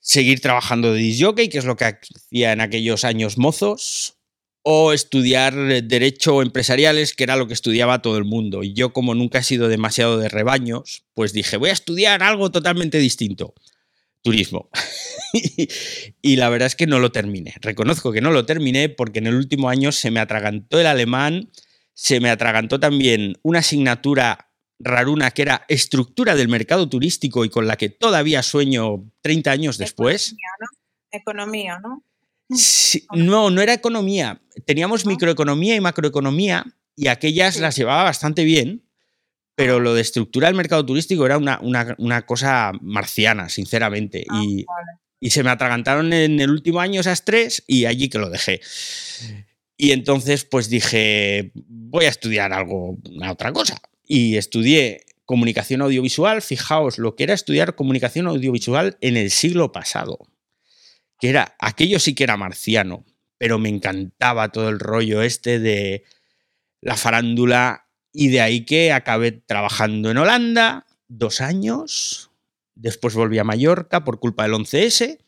seguir 0.00 0.40
trabajando 0.40 0.92
de 0.92 1.00
disjockey, 1.00 1.48
que 1.48 1.58
es 1.58 1.64
lo 1.64 1.76
que 1.76 1.84
hacía 1.86 2.52
en 2.52 2.60
aquellos 2.60 3.04
años 3.04 3.38
mozos, 3.38 4.18
o 4.62 4.92
estudiar 4.92 5.54
derecho 5.54 6.42
empresariales, 6.42 7.14
que 7.14 7.24
era 7.24 7.36
lo 7.36 7.48
que 7.48 7.54
estudiaba 7.54 8.02
todo 8.02 8.18
el 8.18 8.24
mundo. 8.24 8.62
Y 8.62 8.74
yo 8.74 8.92
como 8.92 9.14
nunca 9.14 9.38
he 9.38 9.42
sido 9.42 9.68
demasiado 9.68 10.18
de 10.18 10.28
rebaños, 10.28 11.04
pues 11.14 11.32
dije, 11.32 11.56
voy 11.56 11.70
a 11.70 11.74
estudiar 11.74 12.22
algo 12.22 12.50
totalmente 12.50 12.98
distinto 12.98 13.54
turismo. 14.22 14.70
y 16.22 16.36
la 16.36 16.48
verdad 16.48 16.66
es 16.66 16.76
que 16.76 16.86
no 16.86 16.98
lo 16.98 17.12
terminé. 17.12 17.54
Reconozco 17.60 18.12
que 18.12 18.20
no 18.20 18.30
lo 18.30 18.46
terminé 18.46 18.88
porque 18.88 19.18
en 19.18 19.26
el 19.26 19.34
último 19.34 19.68
año 19.68 19.92
se 19.92 20.10
me 20.10 20.20
atragantó 20.20 20.80
el 20.80 20.86
alemán, 20.86 21.50
se 21.94 22.20
me 22.20 22.30
atragantó 22.30 22.80
también 22.80 23.38
una 23.42 23.58
asignatura 23.58 24.48
raruna 24.78 25.30
que 25.30 25.42
era 25.42 25.64
estructura 25.68 26.34
del 26.34 26.48
mercado 26.48 26.88
turístico 26.88 27.44
y 27.44 27.50
con 27.50 27.66
la 27.66 27.76
que 27.76 27.88
todavía 27.88 28.42
sueño 28.42 29.04
30 29.20 29.50
años 29.50 29.78
después. 29.78 30.36
Economía, 31.10 31.78
¿no? 31.80 32.04
no, 33.14 33.50
no 33.50 33.60
era 33.60 33.74
economía. 33.74 34.42
Teníamos 34.66 35.06
microeconomía 35.06 35.76
y 35.76 35.80
macroeconomía 35.80 36.64
y 36.96 37.08
aquellas 37.08 37.58
las 37.58 37.76
llevaba 37.76 38.04
bastante 38.04 38.44
bien, 38.44 38.84
pero 39.54 39.80
lo 39.80 39.94
de 39.94 40.00
estructura 40.00 40.48
del 40.48 40.56
mercado 40.56 40.84
turístico 40.84 41.26
era 41.26 41.38
una, 41.38 41.60
una, 41.98 42.22
cosa 42.22 42.72
marciana, 42.80 43.48
sinceramente. 43.48 44.24
Ah, 44.28 44.42
y, 44.44 44.64
y, 45.20 45.30
se 45.30 45.42
me 45.42 45.50
atragantaron 45.50 46.12
en 46.12 46.40
el 46.40 46.50
último 46.50 46.80
año 46.80 47.00
esas 47.00 47.24
tres 47.24 47.62
y 47.66 47.84
allí 47.84 48.08
que 48.08 48.18
lo 48.18 48.30
dejé. 48.30 48.60
Y 49.76 49.90
entonces 49.90 50.44
pues 50.44 50.68
dije, 50.68 51.50
voy 51.54 52.04
a 52.04 52.08
estudiar 52.08 52.52
algo, 52.52 52.98
una 53.10 53.32
otra 53.32 53.52
cosa. 53.52 53.80
Y 54.06 54.36
estudié 54.36 55.04
comunicación 55.24 55.82
audiovisual. 55.82 56.42
Fijaos 56.42 56.98
lo 56.98 57.16
que 57.16 57.24
era 57.24 57.34
estudiar 57.34 57.74
comunicación 57.74 58.26
audiovisual 58.26 58.96
en 59.00 59.16
el 59.16 59.30
siglo 59.30 59.72
pasado. 59.72 60.18
Que 61.18 61.30
era, 61.30 61.56
aquello 61.58 61.98
sí 61.98 62.14
que 62.14 62.24
era 62.24 62.36
marciano, 62.36 63.04
pero 63.38 63.58
me 63.58 63.68
encantaba 63.68 64.50
todo 64.50 64.68
el 64.68 64.78
rollo 64.78 65.22
este 65.22 65.58
de 65.58 66.04
la 66.80 66.96
farándula 66.96 67.81
y 68.12 68.28
de 68.28 68.40
ahí 68.40 68.64
que 68.64 68.92
acabé 68.92 69.32
trabajando 69.32 70.10
en 70.10 70.18
Holanda 70.18 70.86
dos 71.08 71.40
años, 71.40 72.30
después 72.74 73.14
volví 73.14 73.38
a 73.38 73.44
Mallorca 73.44 74.04
por 74.04 74.18
culpa 74.20 74.44
del 74.44 74.52
11S 74.52 75.18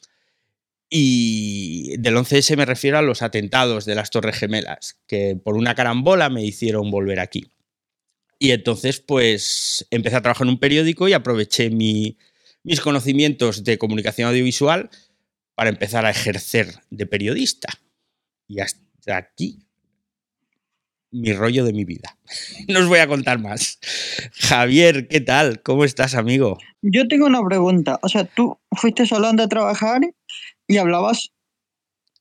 y 0.90 1.96
del 1.98 2.16
11S 2.16 2.56
me 2.56 2.66
refiero 2.66 2.98
a 2.98 3.02
los 3.02 3.22
atentados 3.22 3.84
de 3.84 3.94
las 3.94 4.10
Torres 4.10 4.36
Gemelas, 4.36 4.98
que 5.06 5.34
por 5.34 5.56
una 5.56 5.74
carambola 5.74 6.28
me 6.30 6.44
hicieron 6.44 6.90
volver 6.90 7.20
aquí. 7.20 7.50
Y 8.38 8.50
entonces 8.50 9.00
pues 9.00 9.86
empecé 9.90 10.16
a 10.16 10.22
trabajar 10.22 10.46
en 10.46 10.52
un 10.52 10.60
periódico 10.60 11.08
y 11.08 11.14
aproveché 11.14 11.70
mis 11.70 12.80
conocimientos 12.82 13.64
de 13.64 13.78
comunicación 13.78 14.28
audiovisual 14.28 14.90
para 15.54 15.70
empezar 15.70 16.04
a 16.04 16.10
ejercer 16.10 16.74
de 16.90 17.06
periodista. 17.06 17.68
Y 18.46 18.60
hasta 18.60 19.16
aquí 19.16 19.63
mi 21.14 21.33
rollo 21.33 21.64
de 21.64 21.73
mi 21.73 21.85
vida. 21.85 22.16
No 22.68 22.80
os 22.80 22.87
voy 22.87 22.99
a 22.99 23.06
contar 23.06 23.38
más. 23.38 23.78
Javier, 24.33 25.06
¿qué 25.09 25.21
tal? 25.21 25.62
¿Cómo 25.62 25.85
estás, 25.85 26.14
amigo? 26.14 26.59
Yo 26.83 27.06
tengo 27.09 27.26
una 27.26 27.42
pregunta. 27.42 27.99
O 28.02 28.09
sea, 28.09 28.25
¿tú 28.25 28.59
fuiste 28.73 29.04
a 29.04 29.16
Holanda 29.16 29.44
a 29.44 29.49
trabajar 29.49 30.00
y 30.66 30.76
hablabas 30.78 31.30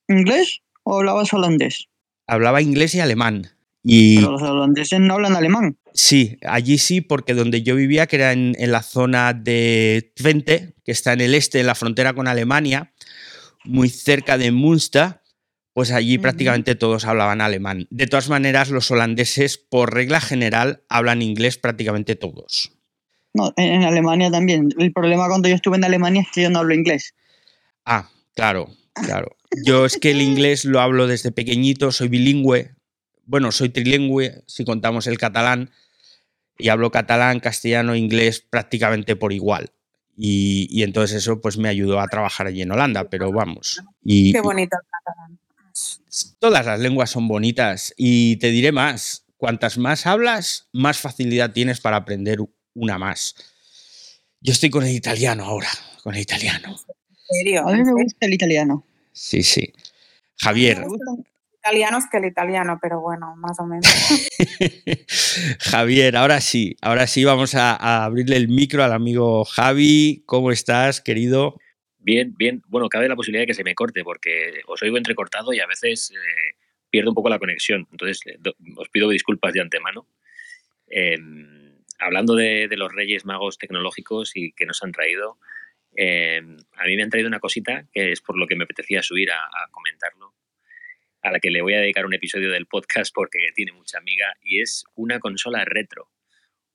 inglés 0.08 0.60
o 0.82 0.96
hablabas 0.98 1.32
holandés? 1.32 1.88
Hablaba 2.26 2.62
inglés 2.62 2.94
y 2.94 3.00
alemán. 3.00 3.48
Y... 3.82 4.16
Pero 4.16 4.32
los 4.32 4.42
holandeses 4.42 5.00
no 5.00 5.14
hablan 5.14 5.34
alemán. 5.34 5.76
Sí, 5.92 6.38
allí 6.42 6.78
sí, 6.78 7.00
porque 7.00 7.34
donde 7.34 7.62
yo 7.62 7.76
vivía, 7.76 8.06
que 8.06 8.16
era 8.16 8.32
en, 8.32 8.54
en 8.58 8.72
la 8.72 8.82
zona 8.82 9.32
de 9.32 10.12
Twente, 10.16 10.74
que 10.84 10.92
está 10.92 11.12
en 11.12 11.20
el 11.20 11.34
este, 11.34 11.60
en 11.60 11.66
la 11.66 11.74
frontera 11.74 12.14
con 12.14 12.28
Alemania, 12.28 12.92
muy 13.64 13.88
cerca 13.88 14.38
de 14.38 14.52
Münster, 14.52 15.20
pues 15.74 15.90
allí 15.90 16.18
prácticamente 16.18 16.76
todos 16.76 17.04
hablaban 17.04 17.40
alemán. 17.40 17.88
De 17.90 18.06
todas 18.06 18.28
maneras, 18.28 18.70
los 18.70 18.90
holandeses, 18.92 19.58
por 19.58 19.92
regla 19.92 20.20
general, 20.20 20.84
hablan 20.88 21.20
inglés 21.20 21.58
prácticamente 21.58 22.14
todos. 22.14 22.72
No, 23.34 23.52
en 23.56 23.82
Alemania 23.82 24.30
también. 24.30 24.68
El 24.78 24.92
problema 24.92 25.26
cuando 25.26 25.48
yo 25.48 25.56
estuve 25.56 25.76
en 25.76 25.84
Alemania 25.84 26.22
es 26.22 26.28
que 26.32 26.42
yo 26.42 26.50
no 26.50 26.60
hablo 26.60 26.74
inglés. 26.74 27.14
Ah, 27.84 28.08
claro, 28.36 28.68
claro. 28.94 29.36
Yo 29.64 29.84
es 29.84 29.98
que 29.98 30.12
el 30.12 30.22
inglés 30.22 30.64
lo 30.64 30.80
hablo 30.80 31.08
desde 31.08 31.32
pequeñito, 31.32 31.90
soy 31.90 32.06
bilingüe. 32.06 32.76
Bueno, 33.26 33.50
soy 33.50 33.68
trilingüe, 33.68 34.44
si 34.46 34.64
contamos 34.64 35.08
el 35.08 35.18
catalán. 35.18 35.70
Y 36.56 36.68
hablo 36.68 36.92
catalán, 36.92 37.40
castellano, 37.40 37.96
inglés 37.96 38.40
prácticamente 38.48 39.16
por 39.16 39.32
igual. 39.32 39.72
Y, 40.16 40.84
entonces 40.84 41.16
eso 41.16 41.40
pues 41.40 41.58
me 41.58 41.68
ayudó 41.68 41.98
a 41.98 42.06
trabajar 42.06 42.46
allí 42.46 42.62
en 42.62 42.70
Holanda, 42.70 43.10
pero 43.10 43.32
vamos. 43.32 43.82
Y, 44.04 44.32
Qué 44.32 44.40
bonito 44.40 44.76
el 44.80 44.88
catalán. 44.88 45.43
Todas 46.38 46.66
las 46.66 46.78
lenguas 46.80 47.10
son 47.10 47.26
bonitas 47.26 47.92
y 47.96 48.36
te 48.36 48.50
diré 48.50 48.70
más, 48.70 49.24
cuantas 49.36 49.78
más 49.78 50.06
hablas, 50.06 50.68
más 50.72 50.98
facilidad 50.98 51.52
tienes 51.52 51.80
para 51.80 51.96
aprender 51.96 52.38
una 52.74 52.98
más. 52.98 53.34
Yo 54.40 54.52
estoy 54.52 54.70
con 54.70 54.84
el 54.84 54.94
italiano 54.94 55.44
ahora, 55.44 55.68
con 56.02 56.14
el 56.14 56.20
italiano. 56.20 56.76
¿En 57.08 57.36
serio? 57.38 57.66
A 57.66 57.72
mí 57.72 57.82
me 57.82 57.92
gusta 57.92 58.26
el 58.26 58.34
italiano. 58.34 58.84
Sí, 59.12 59.42
sí. 59.42 59.72
Javier. 60.36 60.84
Italianos 61.58 62.04
que 62.10 62.18
el 62.18 62.26
italiano, 62.26 62.78
pero 62.80 63.00
bueno, 63.00 63.34
más 63.36 63.58
o 63.58 63.64
menos. 63.64 63.86
Javier, 65.60 66.16
ahora 66.16 66.40
sí, 66.40 66.76
ahora 66.82 67.06
sí 67.06 67.24
vamos 67.24 67.54
a, 67.54 67.74
a, 67.74 68.04
abrirle 68.04 68.36
el 68.36 68.48
micro 68.48 68.84
al 68.84 68.92
amigo 68.92 69.44
Javi. 69.46 70.22
¿Cómo 70.26 70.50
estás, 70.50 71.00
querido? 71.00 71.58
Bien, 72.04 72.34
bien. 72.36 72.62
Bueno, 72.68 72.90
cabe 72.90 73.08
la 73.08 73.16
posibilidad 73.16 73.44
de 73.44 73.46
que 73.46 73.54
se 73.54 73.64
me 73.64 73.74
corte 73.74 74.04
porque 74.04 74.60
os 74.66 74.82
oigo 74.82 74.98
entrecortado 74.98 75.54
y 75.54 75.60
a 75.60 75.66
veces 75.66 76.10
eh, 76.10 76.54
pierdo 76.90 77.12
un 77.12 77.14
poco 77.14 77.30
la 77.30 77.38
conexión. 77.38 77.88
Entonces, 77.90 78.20
eh, 78.26 78.38
os 78.76 78.90
pido 78.90 79.08
disculpas 79.08 79.54
de 79.54 79.62
antemano. 79.62 80.06
Em, 80.86 81.78
hablando 81.98 82.34
de, 82.34 82.68
los 82.76 82.92
Reyes 82.92 83.24
Magos 83.24 83.56
tecnológicos 83.56 84.32
y 84.34 84.52
que 84.52 84.66
nos 84.66 84.82
han 84.82 84.92
traído, 84.92 85.38
em, 85.96 86.58
a 86.76 86.84
mí 86.84 86.94
me 86.94 87.04
han 87.04 87.08
traído 87.08 87.28
una 87.28 87.40
cosita 87.40 87.86
que 87.90 88.12
es 88.12 88.20
por 88.20 88.36
lo 88.36 88.46
que 88.46 88.56
me 88.56 88.64
apetecía 88.64 89.02
subir 89.02 89.30
a, 89.30 89.38
a 89.38 89.68
comentarlo, 89.70 90.34
a 91.22 91.30
la 91.30 91.40
que 91.40 91.50
le 91.50 91.62
voy 91.62 91.72
a 91.72 91.80
dedicar 91.80 92.04
un 92.04 92.12
episodio 92.12 92.50
del 92.50 92.66
podcast 92.66 93.14
porque 93.14 93.48
tiene 93.54 93.72
mucha 93.72 93.96
amiga, 93.96 94.34
y 94.42 94.60
es 94.60 94.84
una 94.94 95.20
consola 95.20 95.64
retro. 95.64 96.10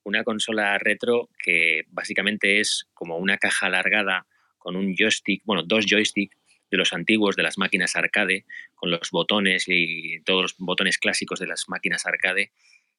Una 0.02 0.24
consola 0.24 0.76
retro 0.78 1.28
que 1.38 1.82
básicamente 1.86 2.58
es 2.58 2.88
como 2.94 3.16
una 3.16 3.38
caja 3.38 3.66
alargada 3.66 4.26
con 4.60 4.76
un 4.76 4.94
joystick, 4.94 5.42
bueno, 5.44 5.64
dos 5.64 5.86
joysticks 5.86 6.36
de 6.70 6.76
los 6.76 6.92
antiguos 6.92 7.34
de 7.34 7.42
las 7.42 7.58
máquinas 7.58 7.96
arcade, 7.96 8.44
con 8.76 8.92
los 8.92 9.10
botones 9.10 9.64
y 9.66 10.20
todos 10.24 10.42
los 10.42 10.54
botones 10.58 10.98
clásicos 10.98 11.40
de 11.40 11.48
las 11.48 11.64
máquinas 11.68 12.06
arcade, 12.06 12.52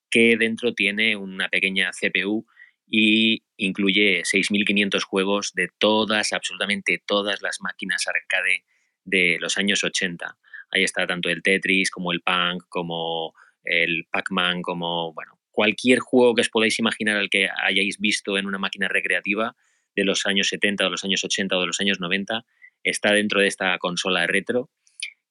que 0.09 0.35
dentro 0.35 0.73
tiene 0.73 1.15
una 1.15 1.47
pequeña 1.47 1.91
CPU 1.91 2.45
y 2.85 3.43
incluye 3.55 4.23
6.500 4.23 5.03
juegos 5.03 5.53
de 5.53 5.69
todas, 5.77 6.33
absolutamente 6.33 7.01
todas 7.05 7.41
las 7.41 7.61
máquinas 7.61 8.05
arcade 8.07 8.65
de 9.05 9.37
los 9.39 9.57
años 9.57 9.85
80. 9.85 10.37
Ahí 10.71 10.83
está 10.83 11.07
tanto 11.07 11.29
el 11.29 11.41
Tetris 11.41 11.89
como 11.89 12.11
el 12.11 12.21
Punk, 12.21 12.63
como 12.67 13.33
el 13.63 14.05
Pac-Man, 14.11 14.61
como, 14.61 15.13
bueno, 15.13 15.39
cualquier 15.51 15.99
juego 15.99 16.35
que 16.35 16.41
os 16.41 16.49
podáis 16.49 16.79
imaginar 16.79 17.17
al 17.17 17.29
que 17.29 17.49
hayáis 17.63 17.99
visto 17.99 18.37
en 18.37 18.45
una 18.45 18.57
máquina 18.57 18.87
recreativa, 18.87 19.55
de 19.95 20.05
los 20.05 20.25
años 20.25 20.47
70 20.47 20.85
o 20.85 20.89
los 20.89 21.03
años 21.03 21.23
80 21.23 21.55
o 21.57 21.61
de 21.61 21.67
los 21.67 21.79
años 21.79 21.99
90 21.99 22.43
está 22.83 23.13
dentro 23.13 23.41
de 23.41 23.47
esta 23.47 23.77
consola 23.77 24.27
retro, 24.27 24.69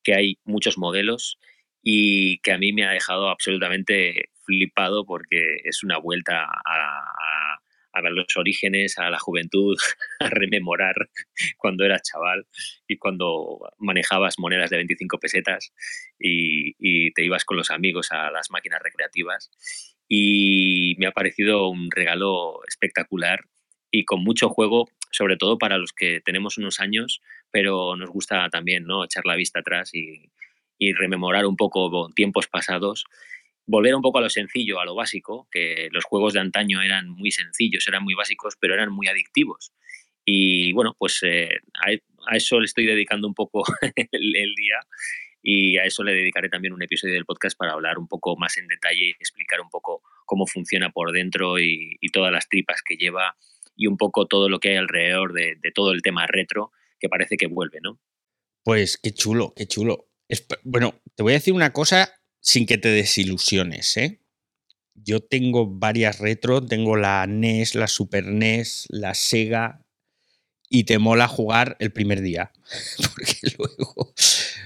que 0.02 0.14
hay 0.14 0.38
muchos 0.44 0.78
modelos 0.78 1.38
y 1.82 2.38
que 2.40 2.52
a 2.52 2.58
mí 2.58 2.72
me 2.72 2.86
ha 2.86 2.92
dejado 2.92 3.28
absolutamente 3.28 4.30
flipado 4.44 5.04
porque 5.04 5.56
es 5.64 5.82
una 5.82 5.98
vuelta 5.98 6.44
a, 6.44 8.10
los 8.12 8.36
orígenes, 8.36 8.98
a 8.98 9.10
la 9.10 9.18
juventud, 9.18 9.76
a 10.20 10.28
rememorar 10.28 10.94
cuando 11.58 11.84
eras 11.84 12.02
chaval 12.02 12.46
y 12.86 12.96
cuando 12.96 13.58
manejabas 13.78 14.38
monedas 14.38 14.70
de 14.70 14.78
25 14.78 15.18
pesetas 15.18 15.72
y 16.18 17.12
te 17.12 17.24
ibas 17.24 17.44
con 17.44 17.56
los 17.56 17.70
amigos 17.70 18.10
a 18.10 18.30
las 18.30 18.50
máquinas 18.50 18.80
recreativas. 18.82 19.50
Y 20.08 20.96
me 20.98 21.06
ha 21.06 21.12
parecido 21.12 21.68
un 21.68 21.88
regalo 21.90 22.60
espectacular 22.66 23.44
y 23.90 24.04
con 24.04 24.22
mucho 24.22 24.48
juego, 24.48 24.88
sobre 25.10 25.36
todo 25.36 25.58
para 25.58 25.78
los 25.78 25.92
que 25.92 26.20
tenemos 26.20 26.58
unos 26.58 26.80
años, 26.80 27.20
pero 27.50 27.96
nos 27.96 28.10
gusta 28.10 28.48
también 28.50 28.84
¿no? 28.84 29.04
echar 29.04 29.26
la 29.26 29.36
vista 29.36 29.60
atrás 29.60 29.94
y, 29.94 30.30
rememorar 30.94 31.44
un 31.44 31.56
poco 31.56 32.08
tiempos 32.14 32.48
pasados, 32.48 33.04
volver 33.66 33.94
un 33.94 34.00
poco 34.00 34.16
a 34.16 34.22
lo 34.22 34.30
sencillo, 34.30 34.80
a 34.80 34.86
lo 34.86 34.94
básico, 34.94 35.46
que 35.50 35.88
los 35.92 36.04
juegos 36.04 36.32
de 36.32 36.40
antaño 36.40 36.80
eran 36.80 37.10
muy 37.10 37.30
sencillos, 37.32 37.86
eran 37.86 38.02
muy 38.02 38.14
básicos, 38.14 38.54
pero 38.58 38.72
eran 38.72 38.90
muy 38.90 39.06
adictivos. 39.06 39.74
Y 40.24 40.72
bueno, 40.72 40.96
pues 40.98 41.20
eh, 41.22 41.50
a, 41.84 42.34
eso 42.34 42.58
le 42.58 42.64
estoy 42.64 42.86
dedicando 42.86 43.28
un 43.28 43.34
poco 43.34 43.62
el, 44.10 44.54
día 44.54 44.76
y 45.42 45.76
a 45.76 45.84
eso 45.84 46.02
le 46.02 46.14
dedicaré 46.14 46.48
también 46.48 46.72
un 46.72 46.82
episodio 46.82 47.12
del 47.12 47.26
podcast 47.26 47.58
para 47.58 47.72
hablar 47.72 47.98
un 47.98 48.08
poco 48.08 48.34
más 48.38 48.56
en 48.56 48.66
detalle 48.66 49.08
y 49.08 49.10
explicar 49.10 49.60
un 49.60 49.68
poco 49.68 50.02
cómo 50.24 50.46
funciona 50.46 50.88
por 50.88 51.12
dentro 51.12 51.58
y 51.58 51.98
todas 52.10 52.32
las 52.32 52.48
tripas 52.48 52.80
que 52.82 52.96
lleva 52.96 53.36
y 53.80 53.86
un 53.86 53.96
poco 53.96 54.26
todo 54.26 54.50
lo 54.50 54.60
que 54.60 54.68
hay 54.68 54.76
alrededor 54.76 55.32
de, 55.32 55.56
todo 55.74 55.92
el 55.92 56.02
tema 56.02 56.26
retro 56.26 56.70
que 56.98 57.08
parece 57.08 57.38
que 57.38 57.46
vuelve, 57.46 57.78
¿no? 57.82 57.98
Pues 58.62 58.98
qué 58.98 59.10
chulo, 59.10 59.54
qué 59.56 59.66
chulo. 59.66 60.10
bueno, 60.64 61.00
te 61.14 61.22
voy 61.22 61.32
a 61.32 61.36
decir 61.36 61.54
una 61.54 61.72
cosa 61.72 62.12
sin 62.40 62.66
que 62.66 62.76
te 62.76 62.90
desilusiones, 62.90 63.96
¿eh? 63.96 64.20
Yo 64.94 65.20
tengo 65.20 65.66
varias 65.66 66.18
retro, 66.18 66.60
tengo 66.62 66.94
la 66.96 67.26
NES, 67.26 67.74
la 67.74 67.88
Super 67.88 68.26
NES, 68.26 68.86
la 68.90 69.14
Sega, 69.14 69.82
y 70.68 70.84
te 70.84 70.98
mola 70.98 71.26
jugar 71.26 71.78
el 71.80 71.90
primer 71.90 72.20
día. 72.20 72.52
Porque 73.14 73.38
luego, 73.56 74.12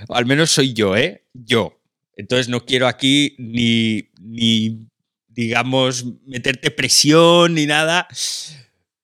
al 0.08 0.26
menos 0.26 0.50
soy 0.50 0.72
yo, 0.72 0.96
¿eh? 0.96 1.24
Yo. 1.34 1.80
Entonces 2.16 2.48
no 2.48 2.66
quiero 2.66 2.88
aquí 2.88 3.36
ni, 3.38 4.10
ni 4.20 4.88
digamos, 5.28 6.04
meterte 6.26 6.72
presión 6.72 7.54
ni 7.54 7.66
nada, 7.66 8.08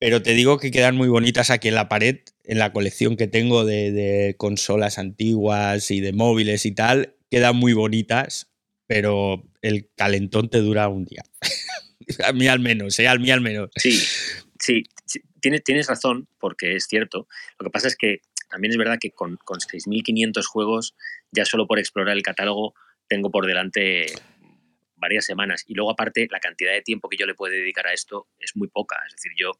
pero 0.01 0.23
te 0.23 0.33
digo 0.33 0.59
que 0.59 0.71
quedan 0.71 0.97
muy 0.97 1.09
bonitas 1.09 1.51
aquí 1.51 1.69
en 1.69 1.75
la 1.75 1.91
pared, 1.91 2.21
en 2.45 2.59
la 2.59 2.73
colección 2.73 3.19
que 3.19 3.29
tengo 3.29 3.67
de, 3.67 4.35
consolas 4.39 4.99
antiguas 4.99 5.91
y 5.91 6.01
de 6.01 6.15
móviles 6.15 6.65
y 6.65 6.73
tal. 6.73 7.15
Quedan 7.31 7.57
muy 7.57 7.75
bonitas, 7.75 8.51
pero 8.87 9.45
el 9.61 9.91
calentón 9.95 10.49
te 10.49 10.59
dura 10.59 10.89
un 10.89 11.05
día. 11.05 11.23
a 12.25 12.33
mí 12.33 12.49
al 12.49 12.61
menos, 12.61 12.99
¿eh? 12.99 13.09
Al 13.09 13.21
mí 13.21 13.31
al 13.31 13.43
menos. 13.43 13.71
Sí, 13.77 14.03
sí, 14.59 14.85
Tienes, 15.41 15.65
tienes 15.65 15.87
razón, 15.87 16.29
porque 16.39 16.77
es 16.77 16.87
cierto. 16.87 17.29
Lo 17.59 17.65
que 17.65 17.71
pasa 17.71 17.89
es 17.89 17.97
que 17.97 18.21
también 18.51 18.73
es 18.73 18.79
verdad 18.79 18.99
que 18.99 19.11
con, 19.11 19.37
con 19.45 19.59
6.500 19.59 20.45
juegos, 20.47 20.95
ya 21.31 21.45
solo 21.45 21.67
por 21.67 21.79
explorar 21.79 22.17
el 22.17 22.23
catálogo, 22.23 22.75
tengo 23.07 23.31
por 23.31 23.47
delante 23.47 24.07
varias 24.97 25.27
semanas. 25.27 25.65
Y 25.67 25.75
luego, 25.75 25.91
aparte, 25.91 26.27
la 26.31 26.41
cantidad 26.41 26.73
de 26.73 26.83
tiempo 26.83 27.09
que 27.09 27.17
yo 27.19 27.27
le 27.27 27.35
puedo 27.35 27.53
dedicar 27.53 27.87
a 27.87 27.93
esto 27.93 28.29
es 28.39 28.55
muy 28.55 28.69
poca. 28.69 28.97
Es 29.07 29.15
decir, 29.15 29.33
yo 29.39 29.53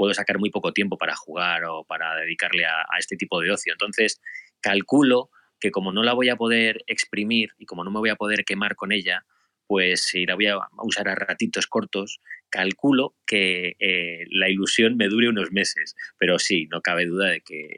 puedo 0.00 0.14
sacar 0.14 0.38
muy 0.38 0.48
poco 0.48 0.72
tiempo 0.72 0.96
para 0.96 1.14
jugar 1.14 1.62
o 1.66 1.84
para 1.84 2.16
dedicarle 2.16 2.64
a, 2.64 2.86
este 2.98 3.18
tipo 3.18 3.38
de 3.38 3.50
ocio. 3.50 3.74
Entonces, 3.74 4.18
calculo 4.62 5.28
que 5.60 5.70
como 5.70 5.92
no 5.92 6.02
la 6.02 6.14
voy 6.14 6.30
a 6.30 6.36
poder 6.36 6.82
exprimir 6.86 7.50
y 7.58 7.66
como 7.66 7.84
no 7.84 7.90
me 7.90 7.98
voy 7.98 8.08
a 8.08 8.16
poder 8.16 8.46
quemar 8.46 8.76
con 8.76 8.92
ella, 8.92 9.26
pues 9.66 10.04
si 10.04 10.24
la 10.24 10.36
voy 10.36 10.46
a 10.46 10.56
usar 10.82 11.06
a 11.10 11.14
ratitos 11.16 11.66
cortos, 11.66 12.22
calculo 12.48 13.14
que 13.26 13.76
eh, 13.78 14.24
la 14.30 14.48
ilusión 14.48 14.96
me 14.96 15.08
dure 15.08 15.28
unos 15.28 15.52
meses. 15.52 15.94
Pero 16.16 16.38
sí, 16.38 16.66
no 16.70 16.80
cabe 16.80 17.04
duda 17.04 17.28
de 17.28 17.42
que 17.42 17.68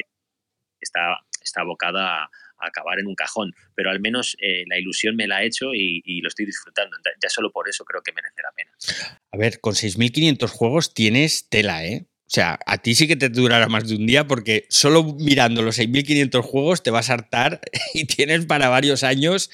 está, 0.81 1.19
está 1.43 1.63
abocada 1.63 2.23
a, 2.23 2.31
acabar 2.59 3.01
en 3.01 3.09
un 3.09 3.17
cajón. 3.17 3.53
Pero 3.75 3.91
al 3.91 3.99
menos 3.99 4.37
eh, 4.41 4.63
la 4.69 4.79
ilusión 4.79 5.17
me 5.17 5.27
la 5.27 5.39
ha 5.39 5.43
hecho 5.43 5.75
y, 5.75 6.01
y, 6.05 6.21
lo 6.21 6.29
estoy 6.29 6.47
disfrutando. 6.47 6.97
Ya 7.21 7.29
solo 7.29 7.51
por 7.51 7.69
eso 7.69 7.85
creo 7.85 8.01
que 8.01 8.13
merece 8.13 8.43
la 8.43 8.53
pena. 8.55 9.19
A 9.33 9.37
ver, 9.37 9.59
con 9.59 9.75
6.500 9.75 10.49
juegos 10.49 10.95
tienes 10.95 11.49
tela, 11.49 11.85
¿eh? 11.85 12.07
O 12.33 12.35
sea, 12.35 12.59
a 12.65 12.79
ti 12.79 12.95
sí 12.95 13.07
que 13.07 13.17
te 13.17 13.29
durará 13.29 13.69
más 13.69 13.87
de 13.87 13.95
un 13.95 14.07
día 14.07 14.27
porque 14.27 14.65
solo 14.71 15.05
mirando 15.05 15.61
los 15.61 15.79
6.500 15.79 16.41
juegos 16.41 16.83
te 16.83 16.91
vas 16.91 17.11
a 17.11 17.13
hartar 17.13 17.61
y 17.93 18.07
tienes 18.07 18.47
para 18.47 18.71
varios 18.71 19.03
años 19.03 19.51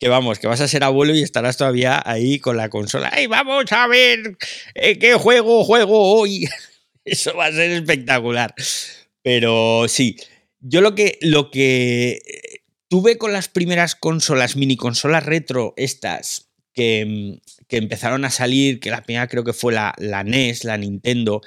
que 0.00 0.08
vamos, 0.08 0.38
que 0.38 0.46
vas 0.46 0.62
a 0.62 0.66
ser 0.66 0.82
abuelo 0.82 1.14
y 1.14 1.20
estarás 1.20 1.58
todavía 1.58 2.02
ahí 2.06 2.38
con 2.38 2.56
la 2.56 2.70
consola. 2.70 3.10
¡Ay, 3.12 3.26
vamos 3.26 3.70
a 3.72 3.86
ver 3.86 4.38
eh, 4.74 4.98
qué 4.98 5.12
juego 5.12 5.62
juego 5.62 6.20
hoy! 6.20 6.48
Eso 7.04 7.36
va 7.36 7.48
a 7.48 7.52
ser 7.52 7.70
espectacular. 7.70 8.54
Pero 9.20 9.84
sí, 9.86 10.16
yo 10.60 10.80
lo 10.80 10.94
que, 10.94 11.18
lo 11.20 11.50
que 11.50 12.18
tuve 12.88 13.18
con 13.18 13.34
las 13.34 13.48
primeras 13.48 13.94
consolas, 13.94 14.56
mini 14.56 14.78
consolas 14.78 15.26
retro, 15.26 15.74
estas 15.76 16.48
que, 16.72 17.40
que 17.68 17.76
empezaron 17.76 18.24
a 18.24 18.30
salir, 18.30 18.80
que 18.80 18.88
la 18.88 19.02
primera 19.02 19.28
creo 19.28 19.44
que 19.44 19.52
fue 19.52 19.74
la, 19.74 19.94
la 19.98 20.24
NES, 20.24 20.64
la 20.64 20.78
Nintendo, 20.78 21.42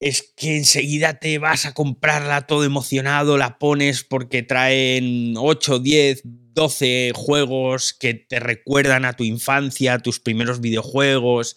es 0.00 0.32
que 0.36 0.56
enseguida 0.56 1.18
te 1.18 1.38
vas 1.38 1.66
a 1.66 1.74
comprarla 1.74 2.46
todo 2.46 2.64
emocionado, 2.64 3.36
la 3.36 3.58
pones 3.58 4.04
porque 4.04 4.42
traen 4.42 5.34
8, 5.36 5.80
10, 5.80 6.22
12 6.24 7.12
juegos 7.14 7.94
que 7.94 8.14
te 8.14 8.38
recuerdan 8.40 9.04
a 9.04 9.14
tu 9.14 9.24
infancia, 9.24 9.94
a 9.94 9.98
tus 9.98 10.20
primeros 10.20 10.60
videojuegos. 10.60 11.56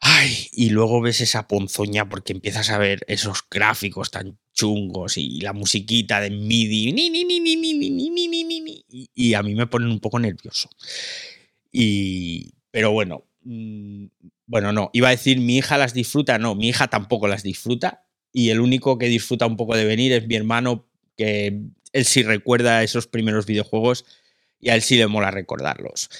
Ay, 0.00 0.48
y 0.52 0.70
luego 0.70 1.00
ves 1.00 1.20
esa 1.20 1.48
ponzoña 1.48 2.08
porque 2.08 2.32
empiezas 2.32 2.70
a 2.70 2.78
ver 2.78 3.00
esos 3.06 3.42
gráficos 3.50 4.10
tan 4.10 4.38
chungos 4.52 5.16
y 5.16 5.40
la 5.40 5.52
musiquita 5.52 6.20
de 6.20 6.30
MIDI 6.30 6.94
y 9.14 9.34
a 9.34 9.42
mí 9.42 9.54
me 9.54 9.66
ponen 9.66 9.90
un 9.90 10.00
poco 10.00 10.18
nervioso. 10.18 10.68
Y, 11.72 12.52
pero 12.70 12.92
bueno, 12.92 13.24
bueno, 14.46 14.72
no, 14.72 14.90
iba 14.92 15.08
a 15.08 15.12
decir 15.12 15.40
mi 15.40 15.56
hija 15.56 15.78
las 15.78 15.94
disfruta, 15.94 16.38
no, 16.38 16.54
mi 16.54 16.68
hija 16.68 16.88
tampoco 16.88 17.28
las 17.28 17.42
disfruta 17.42 18.04
y 18.32 18.50
el 18.50 18.60
único 18.60 18.98
que 18.98 19.06
disfruta 19.06 19.46
un 19.46 19.56
poco 19.56 19.76
de 19.76 19.84
venir 19.84 20.12
es 20.12 20.26
mi 20.26 20.34
hermano, 20.34 20.88
que 21.16 21.62
él 21.92 22.04
sí 22.04 22.22
recuerda 22.22 22.82
esos 22.82 23.06
primeros 23.06 23.46
videojuegos 23.46 24.04
y 24.60 24.70
a 24.70 24.74
él 24.74 24.82
sí 24.82 24.96
le 24.96 25.06
mola 25.06 25.30
recordarlos. 25.30 26.10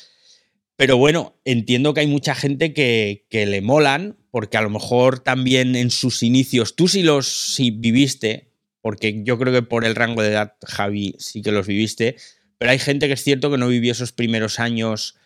Pero 0.77 0.97
bueno, 0.97 1.37
entiendo 1.45 1.95
que 1.95 2.01
hay 2.01 2.07
mucha 2.07 2.35
gente 2.35 2.73
que, 2.73 3.27
que 3.31 3.47
le 3.47 3.61
molan, 3.61 4.17
porque 4.31 4.57
a 4.57 4.63
lo 4.63 4.71
mejor 4.71 5.21
también 5.21 5.77
en 5.77 5.91
sus 5.91 6.23
inicios, 6.23 6.75
tú 6.77 6.89
sí 6.89 7.03
los 7.03 7.55
sí 7.55 7.71
viviste, 7.71 8.51
porque 8.81 9.23
yo 9.25 9.39
creo 9.39 9.53
que 9.53 9.63
por 9.63 9.85
el 9.85 9.95
rango 9.95 10.23
de 10.23 10.31
edad, 10.31 10.57
Javi, 10.65 11.15
sí 11.19 11.43
que 11.43 11.53
los 11.53 11.67
viviste, 11.67 12.17
pero 12.59 12.71
hay 12.71 12.79
gente 12.79 13.07
que 13.07 13.15
es 13.15 13.23
cierto 13.23 13.51
que 13.51 13.59
no 13.59 13.69
vivió 13.69 13.93
esos 13.93 14.13
primeros 14.13 14.59
años 14.59 15.17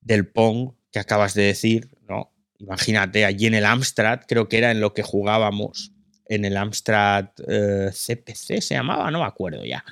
del 0.00 0.26
Pong 0.26 0.72
que 0.92 1.00
acabas 1.00 1.34
de 1.34 1.42
decir. 1.42 1.88
Imagínate, 2.58 3.24
allí 3.24 3.46
en 3.46 3.54
el 3.54 3.64
Amstrad, 3.64 4.20
creo 4.26 4.48
que 4.48 4.58
era 4.58 4.70
en 4.70 4.80
lo 4.80 4.94
que 4.94 5.02
jugábamos, 5.02 5.92
en 6.26 6.44
el 6.44 6.56
Amstrad 6.56 7.30
CPC 7.36 8.50
eh, 8.50 8.60
se 8.60 8.74
llamaba, 8.74 9.10
no 9.10 9.20
me 9.20 9.26
acuerdo 9.26 9.64
ya. 9.64 9.84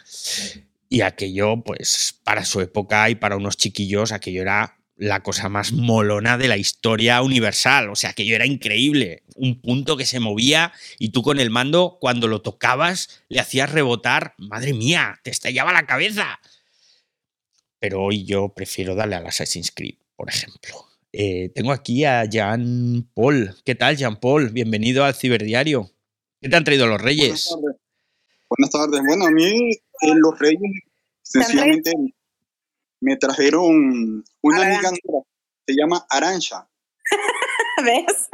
Y 0.89 1.01
aquello, 1.01 1.63
pues, 1.63 2.21
para 2.25 2.45
su 2.45 2.61
época 2.61 3.09
y 3.11 3.15
para 3.15 3.37
unos 3.37 3.57
chiquillos, 3.57 4.13
aquello 4.13 4.43
era 4.43 4.79
la 4.97 5.23
cosa 5.23 5.49
más 5.49 5.73
molona 5.73 6.39
de 6.39 6.49
la 6.49 6.57
historia 6.57 7.23
universal. 7.23 7.91
O 7.91 7.97
sea, 7.97 8.11
aquello 8.11 8.35
era 8.37 8.47
increíble. 8.47 9.23
Un 9.35 9.61
punto 9.61 9.97
que 9.97 10.07
se 10.07 10.21
movía 10.21 10.73
y 10.99 11.09
tú 11.09 11.23
con 11.23 11.41
el 11.41 11.51
mando, 11.51 11.99
cuando 12.01 12.29
lo 12.29 12.43
tocabas, 12.43 13.23
le 13.29 13.41
hacías 13.41 13.73
rebotar. 13.73 14.35
Madre 14.39 14.75
mía, 14.75 15.19
te 15.23 15.31
estallaba 15.31 15.73
la 15.73 15.87
cabeza. 15.87 16.41
Pero 17.79 18.03
hoy 18.03 18.25
yo 18.25 18.51
prefiero 18.51 18.95
darle 18.95 19.17
al 19.17 19.27
Assassin's 19.27 19.73
Creed, 19.73 19.97
por 20.15 20.29
ejemplo. 20.29 20.92
Eh, 21.15 21.51
tengo 21.55 21.73
aquí 21.73 22.07
a 22.07 22.25
Jean 22.25 23.07
Paul. 23.15 23.55
¿Qué 23.67 23.75
tal, 23.75 23.99
Jean 23.99 24.19
Paul? 24.19 24.49
Bienvenido 24.49 25.05
al 25.05 25.15
Ciberdiario. 25.15 25.91
¿Qué 26.41 26.49
te 26.49 26.57
han 26.57 26.65
traído 26.65 26.87
los 26.87 27.03
Reyes? 27.03 27.51
Buenas 27.51 27.71
tardes. 27.71 27.81
Buenas 28.49 28.71
tardes. 28.71 29.01
Bueno, 29.07 29.27
a 29.27 29.31
mí 29.31 29.73
eh, 29.73 30.15
los 30.15 30.39
Reyes 30.39 30.73
sencillamente 31.21 31.93
me 33.01 33.17
trajeron 33.17 34.25
una 34.41 34.63
amiga 34.63 34.91
se 35.67 35.75
llama 35.77 36.07
Arancha. 36.09 36.67
¿Ves? 37.85 38.31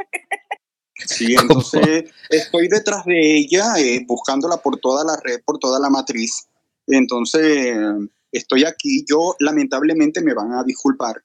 Sí, 1.05 1.35
entonces 1.39 2.09
estoy 2.29 2.69
detrás 2.69 3.03
de 3.03 3.39
ella 3.39 3.73
eh, 3.77 4.05
buscándola 4.07 4.55
por 4.57 4.79
toda 4.79 5.03
la 5.03 5.19
red, 5.21 5.41
por 5.43 5.59
toda 5.59 5.81
la 5.81 5.89
matriz. 5.89 6.47
Entonces 6.87 7.77
estoy 8.31 8.63
aquí. 8.63 9.03
Yo 9.05 9.35
lamentablemente 9.39 10.21
me 10.21 10.33
van 10.33 10.53
a 10.53 10.63
disculpar 10.63 11.21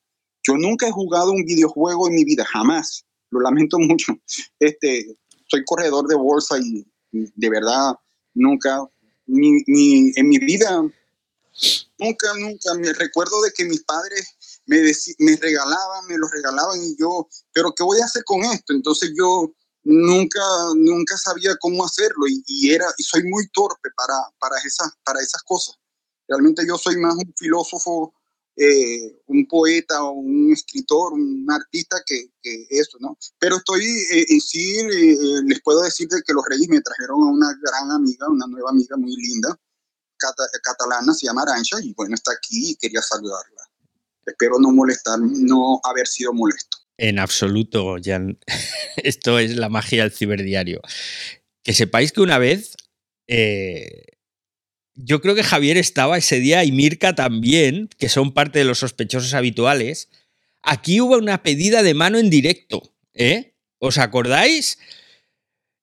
yo 0.47 0.57
nunca 0.57 0.87
he 0.87 0.93
jugado 0.93 1.33
un 1.33 1.45
videojuego 1.45 2.09
en 2.09 2.15
mi 2.15 2.25
vida, 2.25 2.45
jamás. 2.45 3.05
Lo 3.31 3.41
lamento 3.41 3.79
mucho. 3.79 4.13
Este, 4.61 5.17
soy 5.49 5.65
corredor 5.65 6.07
de 6.07 6.15
bolsa 6.15 6.57
y 6.59 6.87
de 7.11 7.51
verdad 7.51 7.95
nunca, 8.35 8.85
ni, 9.27 9.63
en 10.17 10.29
mi 10.29 10.39
vida, 10.39 10.83
nunca, 11.99 12.35
nunca 12.39 12.75
me 12.75 12.93
recuerdo 12.93 13.41
de 13.43 13.53
que 13.53 13.65
mis 13.65 13.83
padres 13.85 14.61
me, 14.67 14.79
me 15.19 15.37
regalaban, 15.37 16.07
me 16.09 16.19
los 16.19 16.31
regalaban 16.31 16.83
y 16.83 16.97
yo, 16.99 17.29
pero 17.53 17.73
¿qué 17.75 17.83
voy 17.85 18.01
a 18.01 18.05
hacer 18.05 18.25
con 18.25 18.45
esto? 18.45 18.73
Entonces 18.73 19.13
yo 19.17 19.53
nunca, 19.85 20.41
nunca 20.77 21.17
sabía 21.17 21.57
cómo 21.61 21.85
hacerlo 21.85 22.27
y, 22.29 22.43
y 22.47 22.71
era, 22.73 22.87
y 22.99 23.03
soy 23.03 23.23
muy 23.25 23.49
torpe 23.49 23.91
para, 23.97 24.15
para, 24.39 24.57
esas, 24.65 24.93
para 25.05 25.21
esas 25.21 25.43
cosas. 25.43 25.77
Realmente 26.27 26.67
yo 26.67 26.77
soy 26.77 26.97
más 26.97 27.15
un 27.15 27.33
filósofo 27.37 28.15
eh, 28.57 29.21
un 29.27 29.47
poeta 29.47 30.03
o 30.05 30.13
un 30.13 30.53
escritor, 30.53 31.13
un 31.13 31.47
artista 31.51 31.97
que, 32.07 32.29
eso, 32.71 32.99
¿no? 33.01 33.19
Pero 33.39 33.57
estoy, 33.57 33.85
eh, 33.85 34.27
en 34.29 34.41
sí, 34.41 34.77
eh, 34.79 35.43
les 35.47 35.61
puedo 35.63 35.83
decir 35.83 36.09
de 36.09 36.23
que 36.25 36.33
los 36.33 36.45
Reyes 36.49 36.69
me 36.69 36.81
trajeron 36.81 37.23
a 37.23 37.31
una 37.31 37.49
gran 37.61 37.91
amiga, 37.91 38.29
una 38.29 38.47
nueva 38.47 38.71
amiga 38.71 38.97
muy 38.97 39.15
linda, 39.17 39.59
catalana, 40.63 41.13
se 41.13 41.27
llama 41.27 41.43
Arancha, 41.43 41.77
y 41.83 41.93
bueno, 41.95 42.15
está 42.15 42.33
aquí 42.33 42.71
y 42.71 42.77
quería 42.77 43.03
saludarla. 43.03 43.63
Espero 44.25 44.59
no 44.59 44.71
molestar, 44.71 45.19
no 45.19 45.81
haber 45.85 46.07
sido 46.07 46.33
molesto. 46.33 46.79
En 46.97 47.19
absoluto, 47.19 47.97
Jan. 48.03 48.39
Esto 48.97 49.39
es 49.39 49.57
la 49.57 49.69
magia 49.69 50.03
del 50.03 50.13
ciberdiario. 50.13 50.81
Que 51.63 51.75
sepáis 51.75 52.13
que 52.13 52.21
una 52.21 52.39
vez 52.39 52.77
eh, 53.27 54.14
yo 54.95 55.21
creo 55.21 55.35
que 55.35 55.43
Javier 55.43 55.77
estaba 55.77 56.19
ese 56.19 56.41
día 56.41 56.65
y 56.65 56.73
Mirka 56.73 57.15
también, 57.15 57.89
que 57.99 58.09
son 58.09 58.33
parte 58.33 58.61
de 58.61 58.65
los 58.65 58.79
sospechosos 58.79 59.35
habituales. 59.35 60.09
Aquí 60.63 61.01
hubo 61.01 61.17
una 61.17 61.43
pedida 61.43 61.83
de 61.83 61.95
mano 61.95 62.19
en 62.19 62.31
directo, 62.31 62.83
¿eh? 63.13 63.55
¿Os 63.79 63.99
acordáis? 63.99 64.79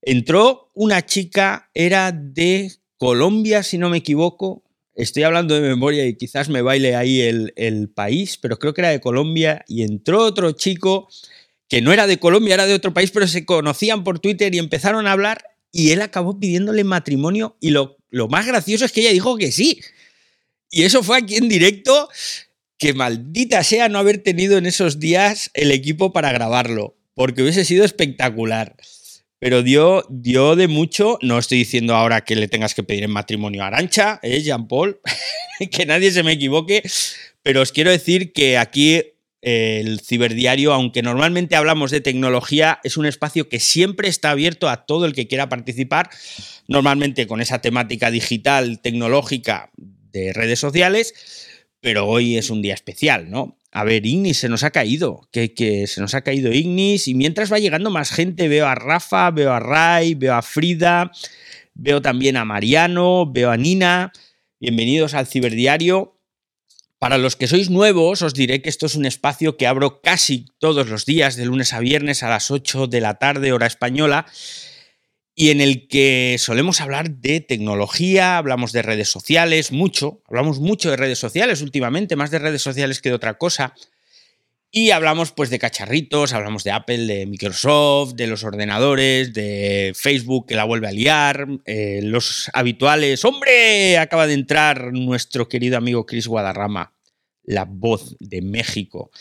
Entró 0.02 0.72
una 0.74 1.06
chica, 1.06 1.70
era 1.74 2.12
de 2.12 2.72
Colombia, 2.98 3.64
si 3.64 3.78
no 3.78 3.90
me 3.90 3.98
equivoco. 3.98 4.64
Estoy 4.96 5.24
hablando 5.24 5.56
de 5.56 5.62
memoria 5.62 6.06
y 6.06 6.16
quizás 6.16 6.50
me 6.50 6.62
baile 6.62 6.96
ahí 6.96 7.22
el, 7.22 7.54
el 7.56 7.90
país, 7.90 8.38
pero 8.38 8.58
creo 8.58 8.74
que 8.74 8.82
era 8.82 8.90
de 8.90 9.02
Colombia. 9.02 9.64
Y 9.68 9.84
entró 9.84 10.24
otro 10.24 10.52
chico 10.54 11.10
que 11.68 11.82
no 11.82 11.94
era 11.94 12.08
de 12.08 12.18
Colombia, 12.18 12.56
era 12.56 12.66
de 12.66 12.74
otro 12.74 12.94
país, 12.94 13.12
pero 13.12 13.28
se 13.28 13.46
conocían 13.46 14.04
por 14.04 14.20
Twitter 14.20 14.54
y 14.56 14.60
empezaron 14.60 15.06
a 15.08 15.12
hablar 15.12 15.51
y 15.72 15.92
él 15.92 16.02
acabó 16.02 16.40
pidiéndole 16.40 16.84
matrimonio 16.84 17.58
y 17.60 17.70
lo 17.70 17.98
lo 18.12 18.28
más 18.28 18.46
gracioso 18.46 18.86
es 18.86 18.92
que 18.92 19.02
ella 19.02 19.14
dijo 19.14 19.38
que 19.38 19.52
sí. 19.52 19.82
Y 20.70 20.84
eso 20.84 21.02
fue 21.02 21.18
aquí 21.18 21.38
en 21.38 21.50
directo, 21.50 22.10
que 22.78 22.94
maldita 22.94 23.64
sea 23.64 23.90
no 23.90 23.98
haber 23.98 24.20
tenido 24.20 24.58
en 24.58 24.66
esos 24.66 25.00
días 25.00 25.50
el 25.54 25.72
equipo 25.72 26.14
para 26.14 26.32
grabarlo, 26.32 26.98
porque 27.14 27.42
hubiese 27.42 27.66
sido 27.66 27.84
espectacular. 27.84 28.76
Pero 29.40 29.64
dio, 29.64 30.06
dio 30.10 30.56
de 30.56 30.68
mucho, 30.68 31.18
no 31.22 31.40
estoy 31.40 31.60
diciendo 31.60 31.96
ahora 31.96 32.22
que 32.22 32.36
le 32.36 32.48
tengas 32.48 32.76
que 32.76 32.84
pedir 32.84 33.04
en 33.04 33.12
matrimonio 33.12 33.64
a 33.64 33.68
Arancha, 33.68 34.20
¿eh, 34.22 34.42
Jean 34.42 34.68
Paul? 34.68 35.00
que 35.72 35.86
nadie 35.86 36.12
se 36.12 36.22
me 36.22 36.34
equivoque, 36.34 36.84
Pero 37.42 37.62
os 37.62 37.72
quiero 37.72 37.90
decir 37.90 38.34
que 38.34 38.58
aquí 38.58 39.04
el 39.42 40.00
ciberdiario, 40.02 40.74
aunque 40.74 41.02
normalmente 41.02 41.56
hablamos 41.56 41.92
de 41.92 42.02
tecnología, 42.02 42.80
es 42.84 42.98
un 42.98 43.06
espacio 43.06 43.50
que 43.50 43.60
siempre 43.60 44.08
está 44.08 44.32
abierto 44.32 44.70
a 44.70 44.86
todo 44.86 45.06
el 45.06 45.14
que 45.14 45.28
quiera 45.28 45.50
participar, 45.50 46.10
normalmente 46.68 47.28
con 47.28 47.42
esa 47.42 47.60
temática 47.60 48.12
digital, 48.12 48.80
tecnológica 48.82 49.72
de 50.12 50.34
redes 50.34 50.60
sociales, 50.60 51.14
pero 51.80 52.08
hoy 52.08 52.38
es 52.38 52.50
un 52.52 52.62
día 52.62 52.76
especial, 52.76 53.30
¿no? 53.30 53.58
A 53.72 53.84
ver, 53.84 54.06
Ignis 54.06 54.38
se 54.38 54.50
nos 54.50 54.64
ha 54.64 54.72
caído, 54.72 55.28
que, 55.32 55.54
que, 55.54 55.88
se 55.88 56.02
nos 56.02 56.14
ha 56.14 56.22
caído 56.22 56.52
Ignis 56.52 57.08
y 57.08 57.14
mientras 57.16 57.52
va 57.52 57.58
llegando 57.58 57.90
más 57.90 58.12
gente, 58.12 58.48
veo 58.48 58.68
a 58.68 58.76
Rafa, 58.76 59.32
veo 59.32 59.54
a 59.54 59.60
Ray, 59.60 60.14
veo 60.14 60.36
a 60.36 60.42
Frida, 60.42 61.12
veo 61.74 62.02
también 62.02 62.38
a 62.38 62.46
Mariano, 62.46 63.32
veo 63.32 63.50
a 63.50 63.58
Nina, 63.58 64.12
bienvenidos 64.60 65.14
al 65.14 65.26
ciberdiario. 65.26 66.21
Para 67.02 67.18
los 67.18 67.36
que 67.36 67.48
sois 67.48 67.72
nuevos, 67.72 68.22
os 68.22 68.36
diré 68.36 68.62
que 68.62 68.70
esto 68.70 68.86
es 68.86 68.94
un 68.94 69.08
espacio 69.08 69.58
que 69.58 69.66
abro 69.66 70.02
casi 70.04 70.46
todos 70.60 70.88
los 70.88 71.04
días, 71.04 71.36
de 71.36 71.46
lunes 71.46 71.74
a 71.74 71.80
viernes 71.80 72.22
a 72.22 72.30
las 72.30 72.52
8 72.52 72.86
de 72.86 73.02
la 73.02 73.16
tarde, 73.16 73.54
hora 73.54 73.66
española, 73.66 74.28
y 75.34 75.50
en 75.50 75.62
el 75.62 75.88
que 75.88 76.36
solemos 76.38 76.80
hablar 76.80 77.10
de 77.10 77.42
tecnología, 77.42 78.38
hablamos 78.38 78.72
de 78.72 78.84
redes 78.84 79.10
sociales, 79.10 79.72
mucho, 79.72 80.22
hablamos 80.28 80.60
mucho 80.60 80.92
de 80.92 80.98
redes 80.98 81.18
sociales 81.18 81.64
últimamente, 81.64 82.16
más 82.16 82.30
de 82.30 82.38
redes 82.38 82.62
sociales 82.62 83.02
que 83.02 83.10
de 83.10 83.16
otra 83.16 83.40
cosa. 83.40 83.74
Y 84.74 84.92
hablamos 84.92 85.34
pues 85.34 85.50
de 85.50 85.60
cacharritos, 85.60 86.32
hablamos 86.32 86.64
de 86.64 86.72
Apple, 86.72 87.00
de 87.00 87.26
Microsoft, 87.26 88.14
de 88.14 88.28
los 88.28 88.46
ordenadores, 88.46 89.34
de 89.34 89.92
Facebook 89.94 90.48
que 90.48 90.56
la 90.56 90.64
vuelve 90.64 90.88
a 90.88 90.94
liar, 90.94 91.46
eh, 91.66 92.00
los 92.02 92.50
habituales. 92.54 93.26
¡Hombre! 93.26 93.98
Acaba 93.98 94.28
de 94.28 94.34
entrar 94.34 94.94
nuestro 94.94 95.50
querido 95.50 95.78
amigo 95.78 96.06
Chris 96.06 96.26
Guadarrama, 96.26 96.94
la 97.44 97.66
voz 97.66 98.16
de 98.22 98.42
México. 98.42 99.12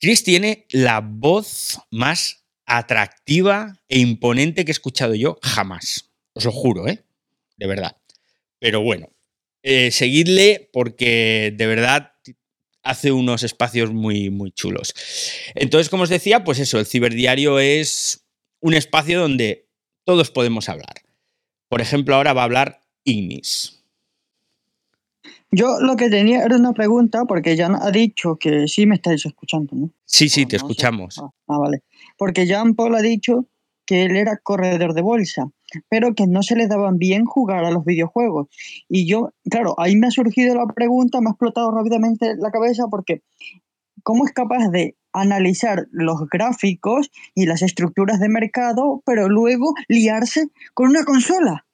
Chris 0.00 0.24
tiene 0.24 0.66
la 0.70 1.00
voz 1.00 1.78
más 1.92 2.44
atractiva 2.66 3.80
e 3.88 4.00
imponente 4.00 4.64
que 4.64 4.72
he 4.72 4.74
escuchado 4.74 5.14
yo 5.14 5.38
jamás. 5.40 6.10
Os 6.32 6.44
lo 6.44 6.50
juro, 6.50 6.88
¿eh? 6.88 7.04
De 7.56 7.68
verdad. 7.68 7.96
Pero 8.58 8.80
bueno, 8.80 9.12
eh, 9.62 9.92
seguidle 9.92 10.68
porque 10.72 11.54
de 11.56 11.66
verdad 11.68 12.14
hace 12.82 13.12
unos 13.12 13.42
espacios 13.42 13.92
muy, 13.92 14.30
muy 14.30 14.50
chulos. 14.52 14.94
Entonces, 15.54 15.88
como 15.88 16.04
os 16.04 16.08
decía, 16.08 16.44
pues 16.44 16.58
eso, 16.58 16.78
el 16.78 16.86
ciberdiario 16.86 17.58
es 17.58 18.26
un 18.60 18.74
espacio 18.74 19.20
donde 19.20 19.68
todos 20.04 20.30
podemos 20.30 20.68
hablar. 20.68 21.02
Por 21.68 21.80
ejemplo, 21.80 22.14
ahora 22.14 22.32
va 22.32 22.42
a 22.42 22.44
hablar 22.44 22.80
Ignis. 23.04 23.82
Yo 25.50 25.80
lo 25.80 25.96
que 25.96 26.08
tenía 26.08 26.44
era 26.44 26.56
una 26.56 26.72
pregunta, 26.72 27.24
porque 27.26 27.56
Jan 27.56 27.76
ha 27.80 27.90
dicho 27.90 28.36
que 28.36 28.66
sí 28.68 28.86
me 28.86 28.94
estáis 28.94 29.26
escuchando, 29.26 29.76
¿no? 29.76 29.90
Sí, 30.06 30.28
sí, 30.30 30.46
te 30.46 30.56
escuchamos. 30.56 31.18
Ah, 31.18 31.28
ah, 31.48 31.58
vale. 31.58 31.82
Porque 32.16 32.46
Jean 32.46 32.74
Paul 32.74 32.94
ha 32.94 33.02
dicho 33.02 33.46
que 33.84 34.04
él 34.04 34.16
era 34.16 34.38
corredor 34.38 34.94
de 34.94 35.02
bolsa 35.02 35.50
pero 35.88 36.14
que 36.14 36.26
no 36.26 36.42
se 36.42 36.56
les 36.56 36.68
daban 36.68 36.98
bien 36.98 37.24
jugar 37.24 37.64
a 37.64 37.70
los 37.70 37.84
videojuegos. 37.84 38.48
Y 38.88 39.06
yo, 39.06 39.32
claro, 39.50 39.74
ahí 39.78 39.96
me 39.96 40.06
ha 40.06 40.10
surgido 40.10 40.54
la 40.54 40.66
pregunta, 40.66 41.20
me 41.20 41.28
ha 41.28 41.32
explotado 41.32 41.70
rápidamente 41.70 42.34
la 42.36 42.50
cabeza 42.50 42.84
porque 42.90 43.22
¿cómo 44.02 44.24
es 44.26 44.32
capaz 44.32 44.68
de 44.70 44.96
analizar 45.12 45.86
los 45.90 46.28
gráficos 46.30 47.10
y 47.34 47.46
las 47.46 47.62
estructuras 47.62 48.18
de 48.20 48.28
mercado, 48.28 49.02
pero 49.04 49.28
luego 49.28 49.74
liarse 49.88 50.46
con 50.74 50.88
una 50.88 51.04
consola? 51.04 51.66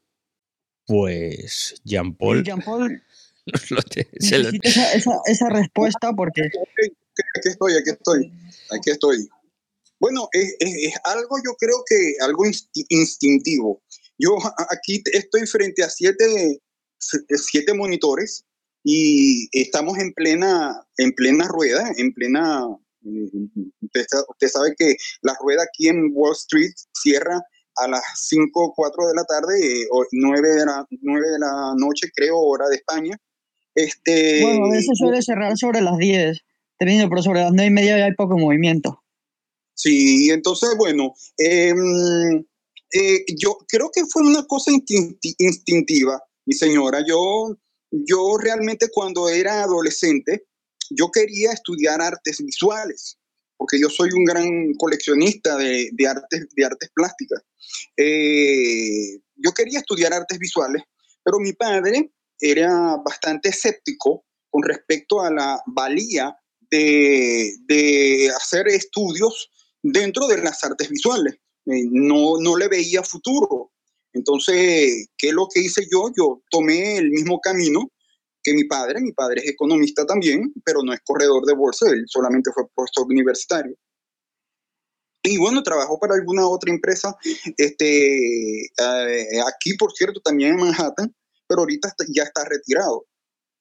Pues 0.87 1.81
Jean 1.85 2.15
Paul. 2.15 2.43
Jean 2.45 2.63
Paul 2.63 3.03
esa, 4.13 5.21
esa 5.27 5.49
respuesta 5.49 6.13
porque. 6.13 6.43
Aquí 7.37 7.49
estoy, 7.49 7.73
aquí 7.75 7.91
estoy, 7.91 8.33
aquí 8.71 8.91
estoy. 8.91 9.29
Bueno, 10.01 10.29
es, 10.33 10.55
algo 11.05 11.37
yo 11.45 11.55
creo 11.59 11.83
que 11.87 12.15
algo 12.21 12.45
instintivo. 12.89 13.83
Yo 14.19 14.37
aquí 14.71 15.03
estoy 15.13 15.47
frente 15.47 15.83
a 15.83 15.91
siete, 15.91 16.61
siete 16.99 17.75
monitores 17.75 18.45
y 18.85 19.49
estamos 19.53 19.99
en 19.99 20.13
plena, 20.13 20.87
en 20.97 21.13
plena 21.13 21.49
rueda, 21.49 21.93
en 21.97 22.13
plena... 22.13 22.67
Usted, 23.81 24.07
usted 24.29 24.49
sabe 24.49 24.75
que 24.77 24.97
la 25.23 25.35
rueda 25.41 25.63
aquí 25.63 25.89
en 25.89 26.11
Wall 26.13 26.35
Street 26.35 26.73
cierra 26.93 27.41
a 27.79 27.89
las 27.89 28.03
5 28.17 28.73
4 28.75 29.09
de 29.09 29.15
la 29.15 29.25
tarde, 29.25 29.87
o 29.91 30.05
9 30.11 30.49
de 30.49 30.67
la, 30.67 30.87
9 30.91 31.31
de 31.31 31.39
la 31.39 31.75
noche, 31.77 32.11
creo, 32.15 32.39
hora 32.39 32.69
de 32.69 32.77
España. 32.77 33.17
Este, 33.75 34.43
bueno, 34.43 34.67
a 34.67 34.71
veces 34.73 34.99
suele 34.99 35.23
cerrar 35.23 35.57
sobre 35.57 35.81
las 35.81 35.97
10, 35.97 36.41
teniendo, 36.79 37.09
pero 37.09 37.23
sobre 37.23 37.41
las 37.41 37.53
9 37.53 37.67
y 37.67 37.73
media 37.73 37.99
ya 37.99 38.07
hay 38.07 38.15
poco 38.15 38.37
movimiento. 38.37 39.03
Sí, 39.79 40.29
entonces, 40.31 40.71
bueno, 40.77 41.15
em, 41.37 42.45
eh, 42.93 43.25
yo 43.39 43.59
creo 43.69 43.91
que 43.95 44.05
fue 44.07 44.23
una 44.23 44.45
cosa 44.45 44.73
instintiva, 44.73 46.21
mi 46.47 46.55
señora. 46.55 47.05
Yo, 47.07 47.57
yo 47.93 48.37
realmente 48.39 48.89
cuando 48.93 49.29
era 49.29 49.63
adolescente, 49.63 50.47
yo 50.91 51.13
quería 51.13 51.53
estudiar 51.53 52.03
artes 52.03 52.45
visuales, 52.45 53.19
porque 53.57 53.79
yo 53.81 53.89
soy 53.89 54.11
un 54.15 54.25
gran 54.25 54.75
coleccionista 54.75 55.57
de, 55.57 55.93
artes, 56.09 56.49
de 56.57 56.65
artes 56.65 56.91
plásticas. 56.93 57.41
Eh, 57.97 59.21
yo 59.37 59.53
quería 59.53 59.79
estudiar 59.79 60.13
artes 60.13 60.41
visuales, 60.41 60.83
pero 61.23 61.39
mi 61.39 61.53
padre 61.53 62.11
era 62.41 62.97
bastante 62.97 63.51
escéptico 63.51 64.25
con 64.51 64.65
respecto 64.65 65.21
a 65.21 65.31
la 65.31 65.63
valía 65.67 66.37
de, 66.69 67.55
de 67.69 68.33
hacer 68.37 68.67
estudios 68.67 69.53
dentro 69.83 70.27
de 70.27 70.39
las 70.39 70.63
artes 70.65 70.89
visuales. 70.89 71.35
Eh, 71.67 71.85
no, 71.91 72.39
no 72.41 72.57
le 72.57 72.69
veía 72.69 73.03
futuro. 73.03 73.73
Entonces, 74.13 75.09
¿qué 75.17 75.29
es 75.29 75.35
lo 75.35 75.49
que 75.53 75.61
hice 75.61 75.87
yo? 75.91 76.11
Yo 76.17 76.43
tomé 76.51 76.97
el 76.97 77.11
mismo 77.11 77.41
camino 77.41 77.91
que 78.43 78.55
mi 78.55 78.65
padre. 78.65 79.01
Mi 79.01 79.13
padre 79.13 79.43
es 79.45 79.51
economista 79.51 80.07
también, 80.07 80.53
pero 80.65 80.83
no 80.83 80.93
es 80.93 81.01
corredor 81.05 81.45
de 81.45 81.55
bolsa, 81.55 81.91
él 81.91 82.05
solamente 82.07 82.51
fue 82.53 82.65
profesor 82.75 83.07
universitario. 83.07 83.77
Y 85.23 85.37
bueno, 85.37 85.63
trabajó 85.63 85.99
para 85.99 86.15
alguna 86.15 86.49
otra 86.49 86.73
empresa, 86.73 87.15
este, 87.57 88.65
eh, 88.67 89.41
aquí 89.47 89.77
por 89.77 89.93
cierto, 89.93 90.21
también 90.21 90.53
en 90.53 90.61
Manhattan, 90.61 91.15
pero 91.47 91.61
ahorita 91.63 91.93
ya 92.15 92.23
está 92.23 92.45
retirado. 92.45 93.07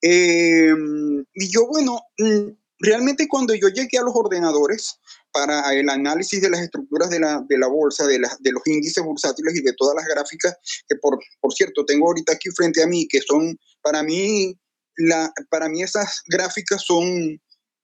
Em, 0.01 1.25
y 1.33 1.49
yo, 1.51 1.67
bueno, 1.67 1.99
mm, 2.19 2.51
realmente 2.79 3.27
cuando 3.27 3.53
yo 3.53 3.69
llegué 3.69 3.97
a 3.97 4.03
los 4.03 4.15
ordenadores, 4.15 4.99
para 5.31 5.73
el 5.73 5.87
análisis 5.89 6.41
de 6.41 6.49
las 6.49 6.61
estructuras 6.61 7.09
de 7.09 7.19
la, 7.19 7.43
de 7.47 7.57
la 7.57 7.67
bolsa, 7.67 8.07
de, 8.07 8.17
de, 8.17 8.51
los 8.51 8.65
índices 8.65 9.03
bursátiles 9.03 9.55
y 9.55 9.61
de 9.61 9.73
todas 9.73 9.95
las 9.95 10.05
gráficas, 10.07 10.57
que 10.87 10.95
por, 10.95 11.19
por 11.39 11.53
cierto 11.53 11.85
tengo 11.85 12.07
ahorita 12.07 12.33
aquí 12.33 12.49
frente 12.55 12.81
a 12.81 12.87
mí, 12.87 13.07
que 13.07 13.21
son, 13.21 13.57
para 13.81 14.01
mí, 14.03 14.57
la, 14.97 15.31
para 15.49 15.69
mí 15.69 15.83
esas 15.83 16.21
gráficas 16.27 16.83
son, 16.83 17.39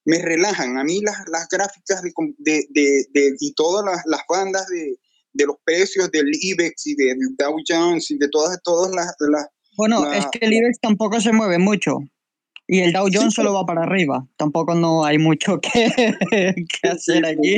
me 0.06 0.20
relajan. 0.20 0.78
A 0.78 0.84
mí 0.84 1.02
las, 1.02 1.18
las 1.30 1.48
gráficas 1.48 2.02
de, 2.02 2.66
de, 2.70 3.06
de, 3.14 3.36
y 3.40 3.54
todas 3.54 3.86
las, 3.86 4.02
las 4.06 4.22
bandas 4.28 4.66
de, 4.68 4.98
los 5.46 5.58
precios 5.64 6.10
del 6.12 6.30
IBEX 6.32 6.88
y 6.88 6.96
del 6.96 7.18
Dow 7.38 7.58
Jones 7.68 8.10
y 8.10 8.18
de 8.18 8.30
todas, 8.30 8.58
todas 8.64 8.92
las... 8.96 9.14
las 9.20 9.48
bueno, 9.78 10.12
es 10.12 10.26
que 10.32 10.40
el 10.46 10.54
IBEX 10.54 10.80
tampoco 10.80 11.20
se 11.20 11.32
mueve 11.32 11.58
mucho. 11.58 12.00
Y 12.74 12.80
el 12.80 12.92
Dow 12.92 13.08
Jones 13.14 13.36
solo 13.36 13.54
va 13.54 13.68
para 13.68 13.84
arriba. 13.84 14.28
Tampoco 14.36 14.74
no 14.74 15.06
hay 15.06 15.20
mucho 15.20 15.62
que, 15.62 16.66
hacer 16.90 17.24
allí. 17.24 17.56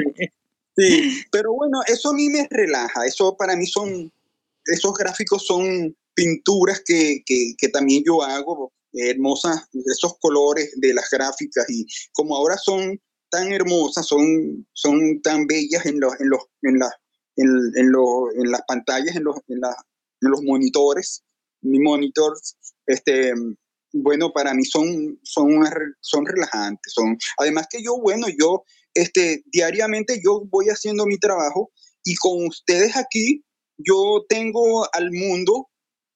Sí, 0.75 1.23
pero 1.31 1.53
bueno, 1.53 1.79
eso 1.87 2.09
a 2.09 2.13
mí 2.13 2.27
me 2.27 2.45
relaja. 2.49 3.05
Eso 3.05 3.37
para 3.37 3.55
mí 3.55 3.65
son, 3.65 4.11
esos 4.65 4.93
gráficos 4.93 5.45
son 5.45 5.95
pinturas 6.13 6.81
que, 6.85 7.23
que, 7.25 7.69
también 7.69 8.03
yo 8.05 8.21
hago, 8.23 8.73
hermosas, 8.91 9.69
esos 9.85 10.17
colores 10.19 10.73
de 10.81 10.93
las 10.93 11.09
gráficas 11.09 11.65
y 11.69 11.85
como 12.11 12.35
ahora 12.35 12.57
son 12.57 12.99
tan 13.29 13.53
hermosas, 13.53 14.05
son, 14.05 14.67
son 14.73 15.21
tan 15.21 15.47
bellas 15.47 15.85
en 15.85 16.01
los, 16.01 16.19
en 16.19 16.29
los, 16.29 16.41
en 16.63 16.77
la, 16.77 16.91
en, 17.37 17.47
en, 17.77 17.93
en 18.37 18.51
las 18.51 18.61
pantallas, 18.67 19.15
en 19.15 19.23
los, 19.23 19.37
en, 19.47 19.61
en 19.63 20.29
los 20.29 20.43
monitores, 20.43 21.23
mi 21.61 21.79
monitor, 21.79 22.37
este, 22.85 23.33
bueno, 23.97 24.31
para 24.31 24.53
mí 24.53 24.65
son, 24.65 25.19
son, 25.23 25.49
son 26.01 26.25
relajantes. 26.25 26.93
Son, 26.93 27.17
además 27.37 27.67
que 27.69 27.81
yo, 27.81 27.97
bueno, 27.97 28.27
yo 28.27 28.63
este, 28.93 29.43
diariamente 29.45 30.21
yo 30.23 30.41
voy 30.45 30.67
haciendo 30.67 31.05
mi 31.05 31.17
trabajo 31.17 31.71
y 32.03 32.15
con 32.15 32.45
ustedes 32.45 32.97
aquí 32.97 33.43
yo 33.77 34.25
tengo 34.27 34.87
al 34.93 35.11
mundo 35.11 35.69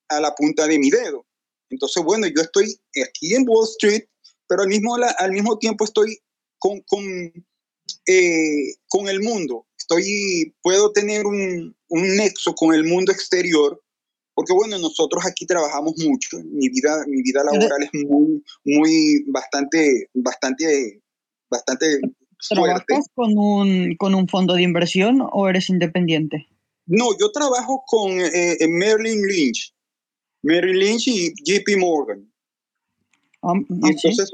a 0.10 0.20
la 0.20 0.36
punta 0.36 0.68
de 0.68 0.80
mi 0.80 0.89
dedo. 0.89 1.26
Entonces, 1.70 2.04
bueno, 2.04 2.28
yo 2.28 2.42
estoy 2.42 2.76
aquí 3.06 3.36
en 3.36 3.46
Wall 3.48 3.68
Street, 3.70 4.04
pero 4.48 4.63
al 4.63 4.68
mismo, 4.68 4.96
al 4.96 5.32
mismo 5.32 5.58
tiempo 5.58 5.86
estoy 5.86 6.18
con, 6.58 6.82
con, 6.82 7.04
eh, 8.08 8.74
con 8.88 9.08
el 9.08 9.22
mundo. 9.22 9.68
Estoy, 9.78 10.54
puedo 10.62 10.92
tener 10.92 11.26
un, 11.26 11.76
un 11.88 12.15
nexo 12.18 12.54
con 12.56 12.74
el 12.74 12.84
mundo 12.84 13.12
exterior 13.12 13.82
porque 14.39 14.54
bueno, 14.54 14.78
nosotros 14.78 15.25
aquí 15.25 15.45
trabajamos 15.45 15.95
mucho, 15.97 16.38
mi 16.45 16.69
vida, 16.69 17.04
mi 17.08 17.21
vida 17.23 17.43
laboral 17.43 17.84
es 17.84 18.06
muy, 18.06 18.41
muy, 18.63 19.25
bastante, 19.28 20.08
bastante, 20.13 21.02
bastante 21.49 21.99
fuerte. 22.39 22.86
¿Trabajas 22.88 23.08
con 23.13 23.38
un, 23.38 23.97
con 23.97 24.15
un 24.15 24.30
fondo 24.30 24.54
de 24.54 24.62
inversión 24.62 25.28
o 25.30 25.49
eres 25.49 25.69
independiente? 25.69 26.47
No, 26.86 27.08
yo 27.19 27.34
trabajo 27.34 27.84
con 27.86 28.12
eh, 28.12 28.56
eh, 28.62 28.67
Merlin 28.69 29.21
Lynch, 29.28 29.73
Merlin 30.43 30.80
Lynch 30.80 31.08
y 31.10 31.34
JP 31.43 31.78
Morgan. 31.78 32.32
Ah, 33.41 33.56
entonces, 33.84 34.32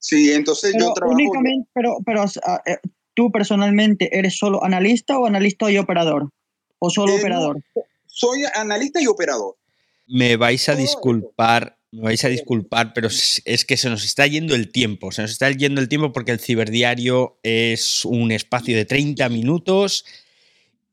sí. 0.00 0.32
entonces 0.32 0.72
pero 0.72 0.86
yo 0.86 0.94
trabajo... 0.94 1.14
Únicamente, 1.14 1.68
pero, 1.72 1.98
pero 2.04 2.24
eh, 2.24 2.78
tú 3.14 3.30
personalmente 3.30 4.18
eres 4.18 4.36
solo 4.36 4.64
analista 4.64 5.16
o 5.16 5.26
analista 5.26 5.70
y 5.70 5.78
operador? 5.78 6.28
¿O 6.80 6.90
solo 6.90 7.14
operador? 7.14 7.62
Soy 8.14 8.44
analista 8.54 9.02
y 9.02 9.06
operador. 9.08 9.56
Me 10.06 10.36
vais 10.36 10.68
a 10.68 10.76
disculpar, 10.76 11.78
me 11.90 12.02
vais 12.02 12.24
a 12.24 12.28
disculpar, 12.28 12.92
pero 12.94 13.08
es 13.08 13.64
que 13.64 13.76
se 13.76 13.90
nos 13.90 14.04
está 14.04 14.26
yendo 14.26 14.54
el 14.54 14.70
tiempo. 14.70 15.10
Se 15.10 15.22
nos 15.22 15.32
está 15.32 15.50
yendo 15.50 15.80
el 15.80 15.88
tiempo 15.88 16.12
porque 16.12 16.30
el 16.30 16.38
ciberdiario 16.38 17.40
es 17.42 18.04
un 18.04 18.30
espacio 18.30 18.76
de 18.76 18.84
30 18.84 19.28
minutos 19.30 20.04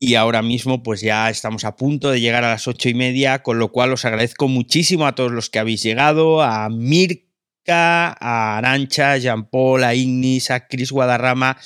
y 0.00 0.16
ahora 0.16 0.42
mismo 0.42 0.82
pues 0.82 1.00
ya 1.00 1.30
estamos 1.30 1.64
a 1.64 1.76
punto 1.76 2.10
de 2.10 2.20
llegar 2.20 2.42
a 2.42 2.50
las 2.50 2.66
ocho 2.66 2.88
y 2.88 2.94
media, 2.94 3.44
con 3.44 3.60
lo 3.60 3.70
cual 3.70 3.92
os 3.92 4.04
agradezco 4.04 4.48
muchísimo 4.48 5.06
a 5.06 5.14
todos 5.14 5.30
los 5.30 5.48
que 5.48 5.60
habéis 5.60 5.82
llegado, 5.84 6.42
a 6.42 6.68
Mirka, 6.70 8.16
a 8.18 8.58
Arancha, 8.58 9.12
a 9.12 9.18
Jean 9.18 9.48
Paul, 9.48 9.84
a 9.84 9.94
Ignis, 9.94 10.50
a 10.50 10.66
Cris 10.66 10.90
Guadarrama 10.90 11.56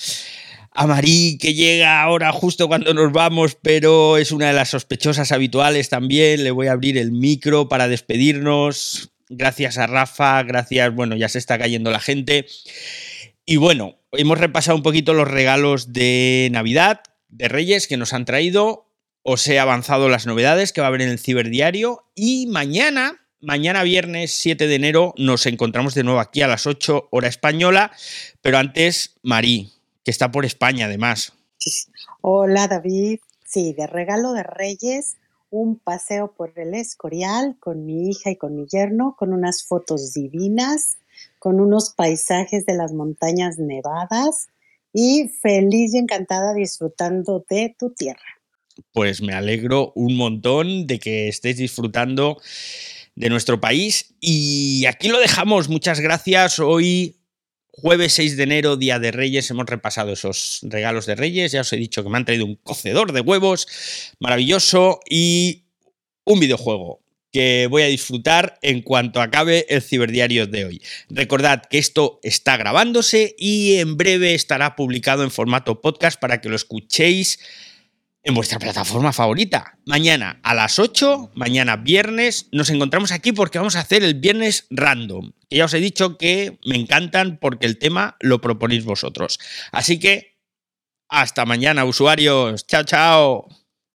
a 0.76 0.86
Marí, 0.86 1.38
que 1.38 1.54
llega 1.54 2.02
ahora 2.02 2.30
justo 2.32 2.68
cuando 2.68 2.92
nos 2.92 3.10
vamos, 3.10 3.56
pero 3.60 4.18
es 4.18 4.30
una 4.30 4.48
de 4.48 4.52
las 4.52 4.68
sospechosas 4.68 5.32
habituales 5.32 5.88
también. 5.88 6.44
Le 6.44 6.50
voy 6.50 6.66
a 6.66 6.72
abrir 6.72 6.98
el 6.98 7.12
micro 7.12 7.68
para 7.68 7.88
despedirnos. 7.88 9.10
Gracias 9.28 9.78
a 9.78 9.86
Rafa, 9.86 10.42
gracias, 10.42 10.94
bueno, 10.94 11.16
ya 11.16 11.28
se 11.30 11.38
está 11.38 11.58
cayendo 11.58 11.90
la 11.90 11.98
gente. 11.98 12.46
Y 13.46 13.56
bueno, 13.56 13.96
hemos 14.12 14.38
repasado 14.38 14.76
un 14.76 14.82
poquito 14.82 15.14
los 15.14 15.26
regalos 15.26 15.94
de 15.94 16.48
Navidad, 16.52 17.00
de 17.28 17.48
Reyes 17.48 17.86
que 17.86 17.96
nos 17.96 18.12
han 18.12 18.26
traído. 18.26 18.92
Os 19.22 19.48
he 19.48 19.58
avanzado 19.58 20.10
las 20.10 20.26
novedades 20.26 20.72
que 20.72 20.82
va 20.82 20.88
a 20.88 20.88
haber 20.88 21.02
en 21.02 21.08
el 21.08 21.18
ciberdiario. 21.18 22.04
Y 22.14 22.46
mañana, 22.48 23.26
mañana 23.40 23.82
viernes 23.82 24.32
7 24.32 24.66
de 24.66 24.74
enero, 24.74 25.14
nos 25.16 25.46
encontramos 25.46 25.94
de 25.94 26.04
nuevo 26.04 26.20
aquí 26.20 26.42
a 26.42 26.48
las 26.48 26.66
8 26.66 27.08
hora 27.10 27.28
española. 27.28 27.92
Pero 28.42 28.58
antes, 28.58 29.16
Marí, 29.22 29.72
que 30.06 30.12
está 30.12 30.30
por 30.30 30.46
España 30.46 30.86
además. 30.86 31.32
Hola 32.20 32.68
David, 32.68 33.18
sí, 33.44 33.72
de 33.72 33.88
regalo 33.88 34.34
de 34.34 34.44
Reyes, 34.44 35.16
un 35.50 35.80
paseo 35.80 36.32
por 36.32 36.56
el 36.56 36.74
Escorial 36.74 37.56
con 37.58 37.84
mi 37.84 38.08
hija 38.08 38.30
y 38.30 38.36
con 38.36 38.54
mi 38.54 38.66
yerno, 38.68 39.16
con 39.18 39.32
unas 39.32 39.64
fotos 39.64 40.12
divinas, 40.14 40.98
con 41.40 41.60
unos 41.60 41.90
paisajes 41.90 42.64
de 42.66 42.74
las 42.74 42.92
montañas 42.92 43.58
nevadas 43.58 44.46
y 44.92 45.28
feliz 45.42 45.92
y 45.92 45.98
encantada 45.98 46.54
disfrutando 46.54 47.44
de 47.50 47.74
tu 47.76 47.90
tierra. 47.90 48.38
Pues 48.92 49.20
me 49.20 49.32
alegro 49.32 49.90
un 49.96 50.16
montón 50.16 50.86
de 50.86 51.00
que 51.00 51.26
estés 51.26 51.56
disfrutando 51.56 52.40
de 53.16 53.28
nuestro 53.28 53.60
país 53.60 54.14
y 54.20 54.86
aquí 54.86 55.08
lo 55.08 55.18
dejamos. 55.18 55.68
Muchas 55.68 55.98
gracias. 55.98 56.60
Hoy 56.60 57.15
Jueves 57.78 58.14
6 58.14 58.38
de 58.38 58.42
enero, 58.42 58.78
Día 58.78 58.98
de 58.98 59.10
Reyes, 59.10 59.50
hemos 59.50 59.66
repasado 59.66 60.10
esos 60.10 60.60
regalos 60.62 61.04
de 61.04 61.14
Reyes. 61.14 61.52
Ya 61.52 61.60
os 61.60 61.72
he 61.74 61.76
dicho 61.76 62.02
que 62.02 62.08
me 62.08 62.16
han 62.16 62.24
traído 62.24 62.46
un 62.46 62.54
cocedor 62.54 63.12
de 63.12 63.20
huevos 63.20 63.68
maravilloso 64.18 65.00
y 65.10 65.66
un 66.24 66.40
videojuego 66.40 67.02
que 67.30 67.66
voy 67.70 67.82
a 67.82 67.88
disfrutar 67.88 68.58
en 68.62 68.80
cuanto 68.80 69.20
acabe 69.20 69.66
el 69.68 69.82
ciberdiario 69.82 70.46
de 70.46 70.64
hoy. 70.64 70.82
Recordad 71.10 71.64
que 71.68 71.76
esto 71.76 72.18
está 72.22 72.56
grabándose 72.56 73.34
y 73.38 73.74
en 73.74 73.98
breve 73.98 74.32
estará 74.32 74.74
publicado 74.74 75.22
en 75.22 75.30
formato 75.30 75.82
podcast 75.82 76.18
para 76.18 76.40
que 76.40 76.48
lo 76.48 76.56
escuchéis 76.56 77.40
en 78.26 78.34
vuestra 78.34 78.58
plataforma 78.58 79.12
favorita. 79.12 79.78
Mañana 79.86 80.40
a 80.42 80.52
las 80.52 80.80
8, 80.80 81.30
mañana 81.36 81.76
viernes, 81.76 82.48
nos 82.50 82.70
encontramos 82.70 83.12
aquí 83.12 83.30
porque 83.30 83.58
vamos 83.58 83.76
a 83.76 83.80
hacer 83.80 84.02
el 84.02 84.14
viernes 84.14 84.66
random. 84.68 85.30
Y 85.48 85.58
ya 85.58 85.66
os 85.66 85.74
he 85.74 85.78
dicho 85.78 86.18
que 86.18 86.58
me 86.66 86.74
encantan 86.74 87.38
porque 87.40 87.66
el 87.66 87.78
tema 87.78 88.16
lo 88.18 88.40
proponéis 88.40 88.84
vosotros. 88.84 89.38
Así 89.70 90.00
que, 90.00 90.40
hasta 91.08 91.46
mañana, 91.46 91.84
usuarios. 91.84 92.66
Chao, 92.66 92.82
chao. 92.82 93.48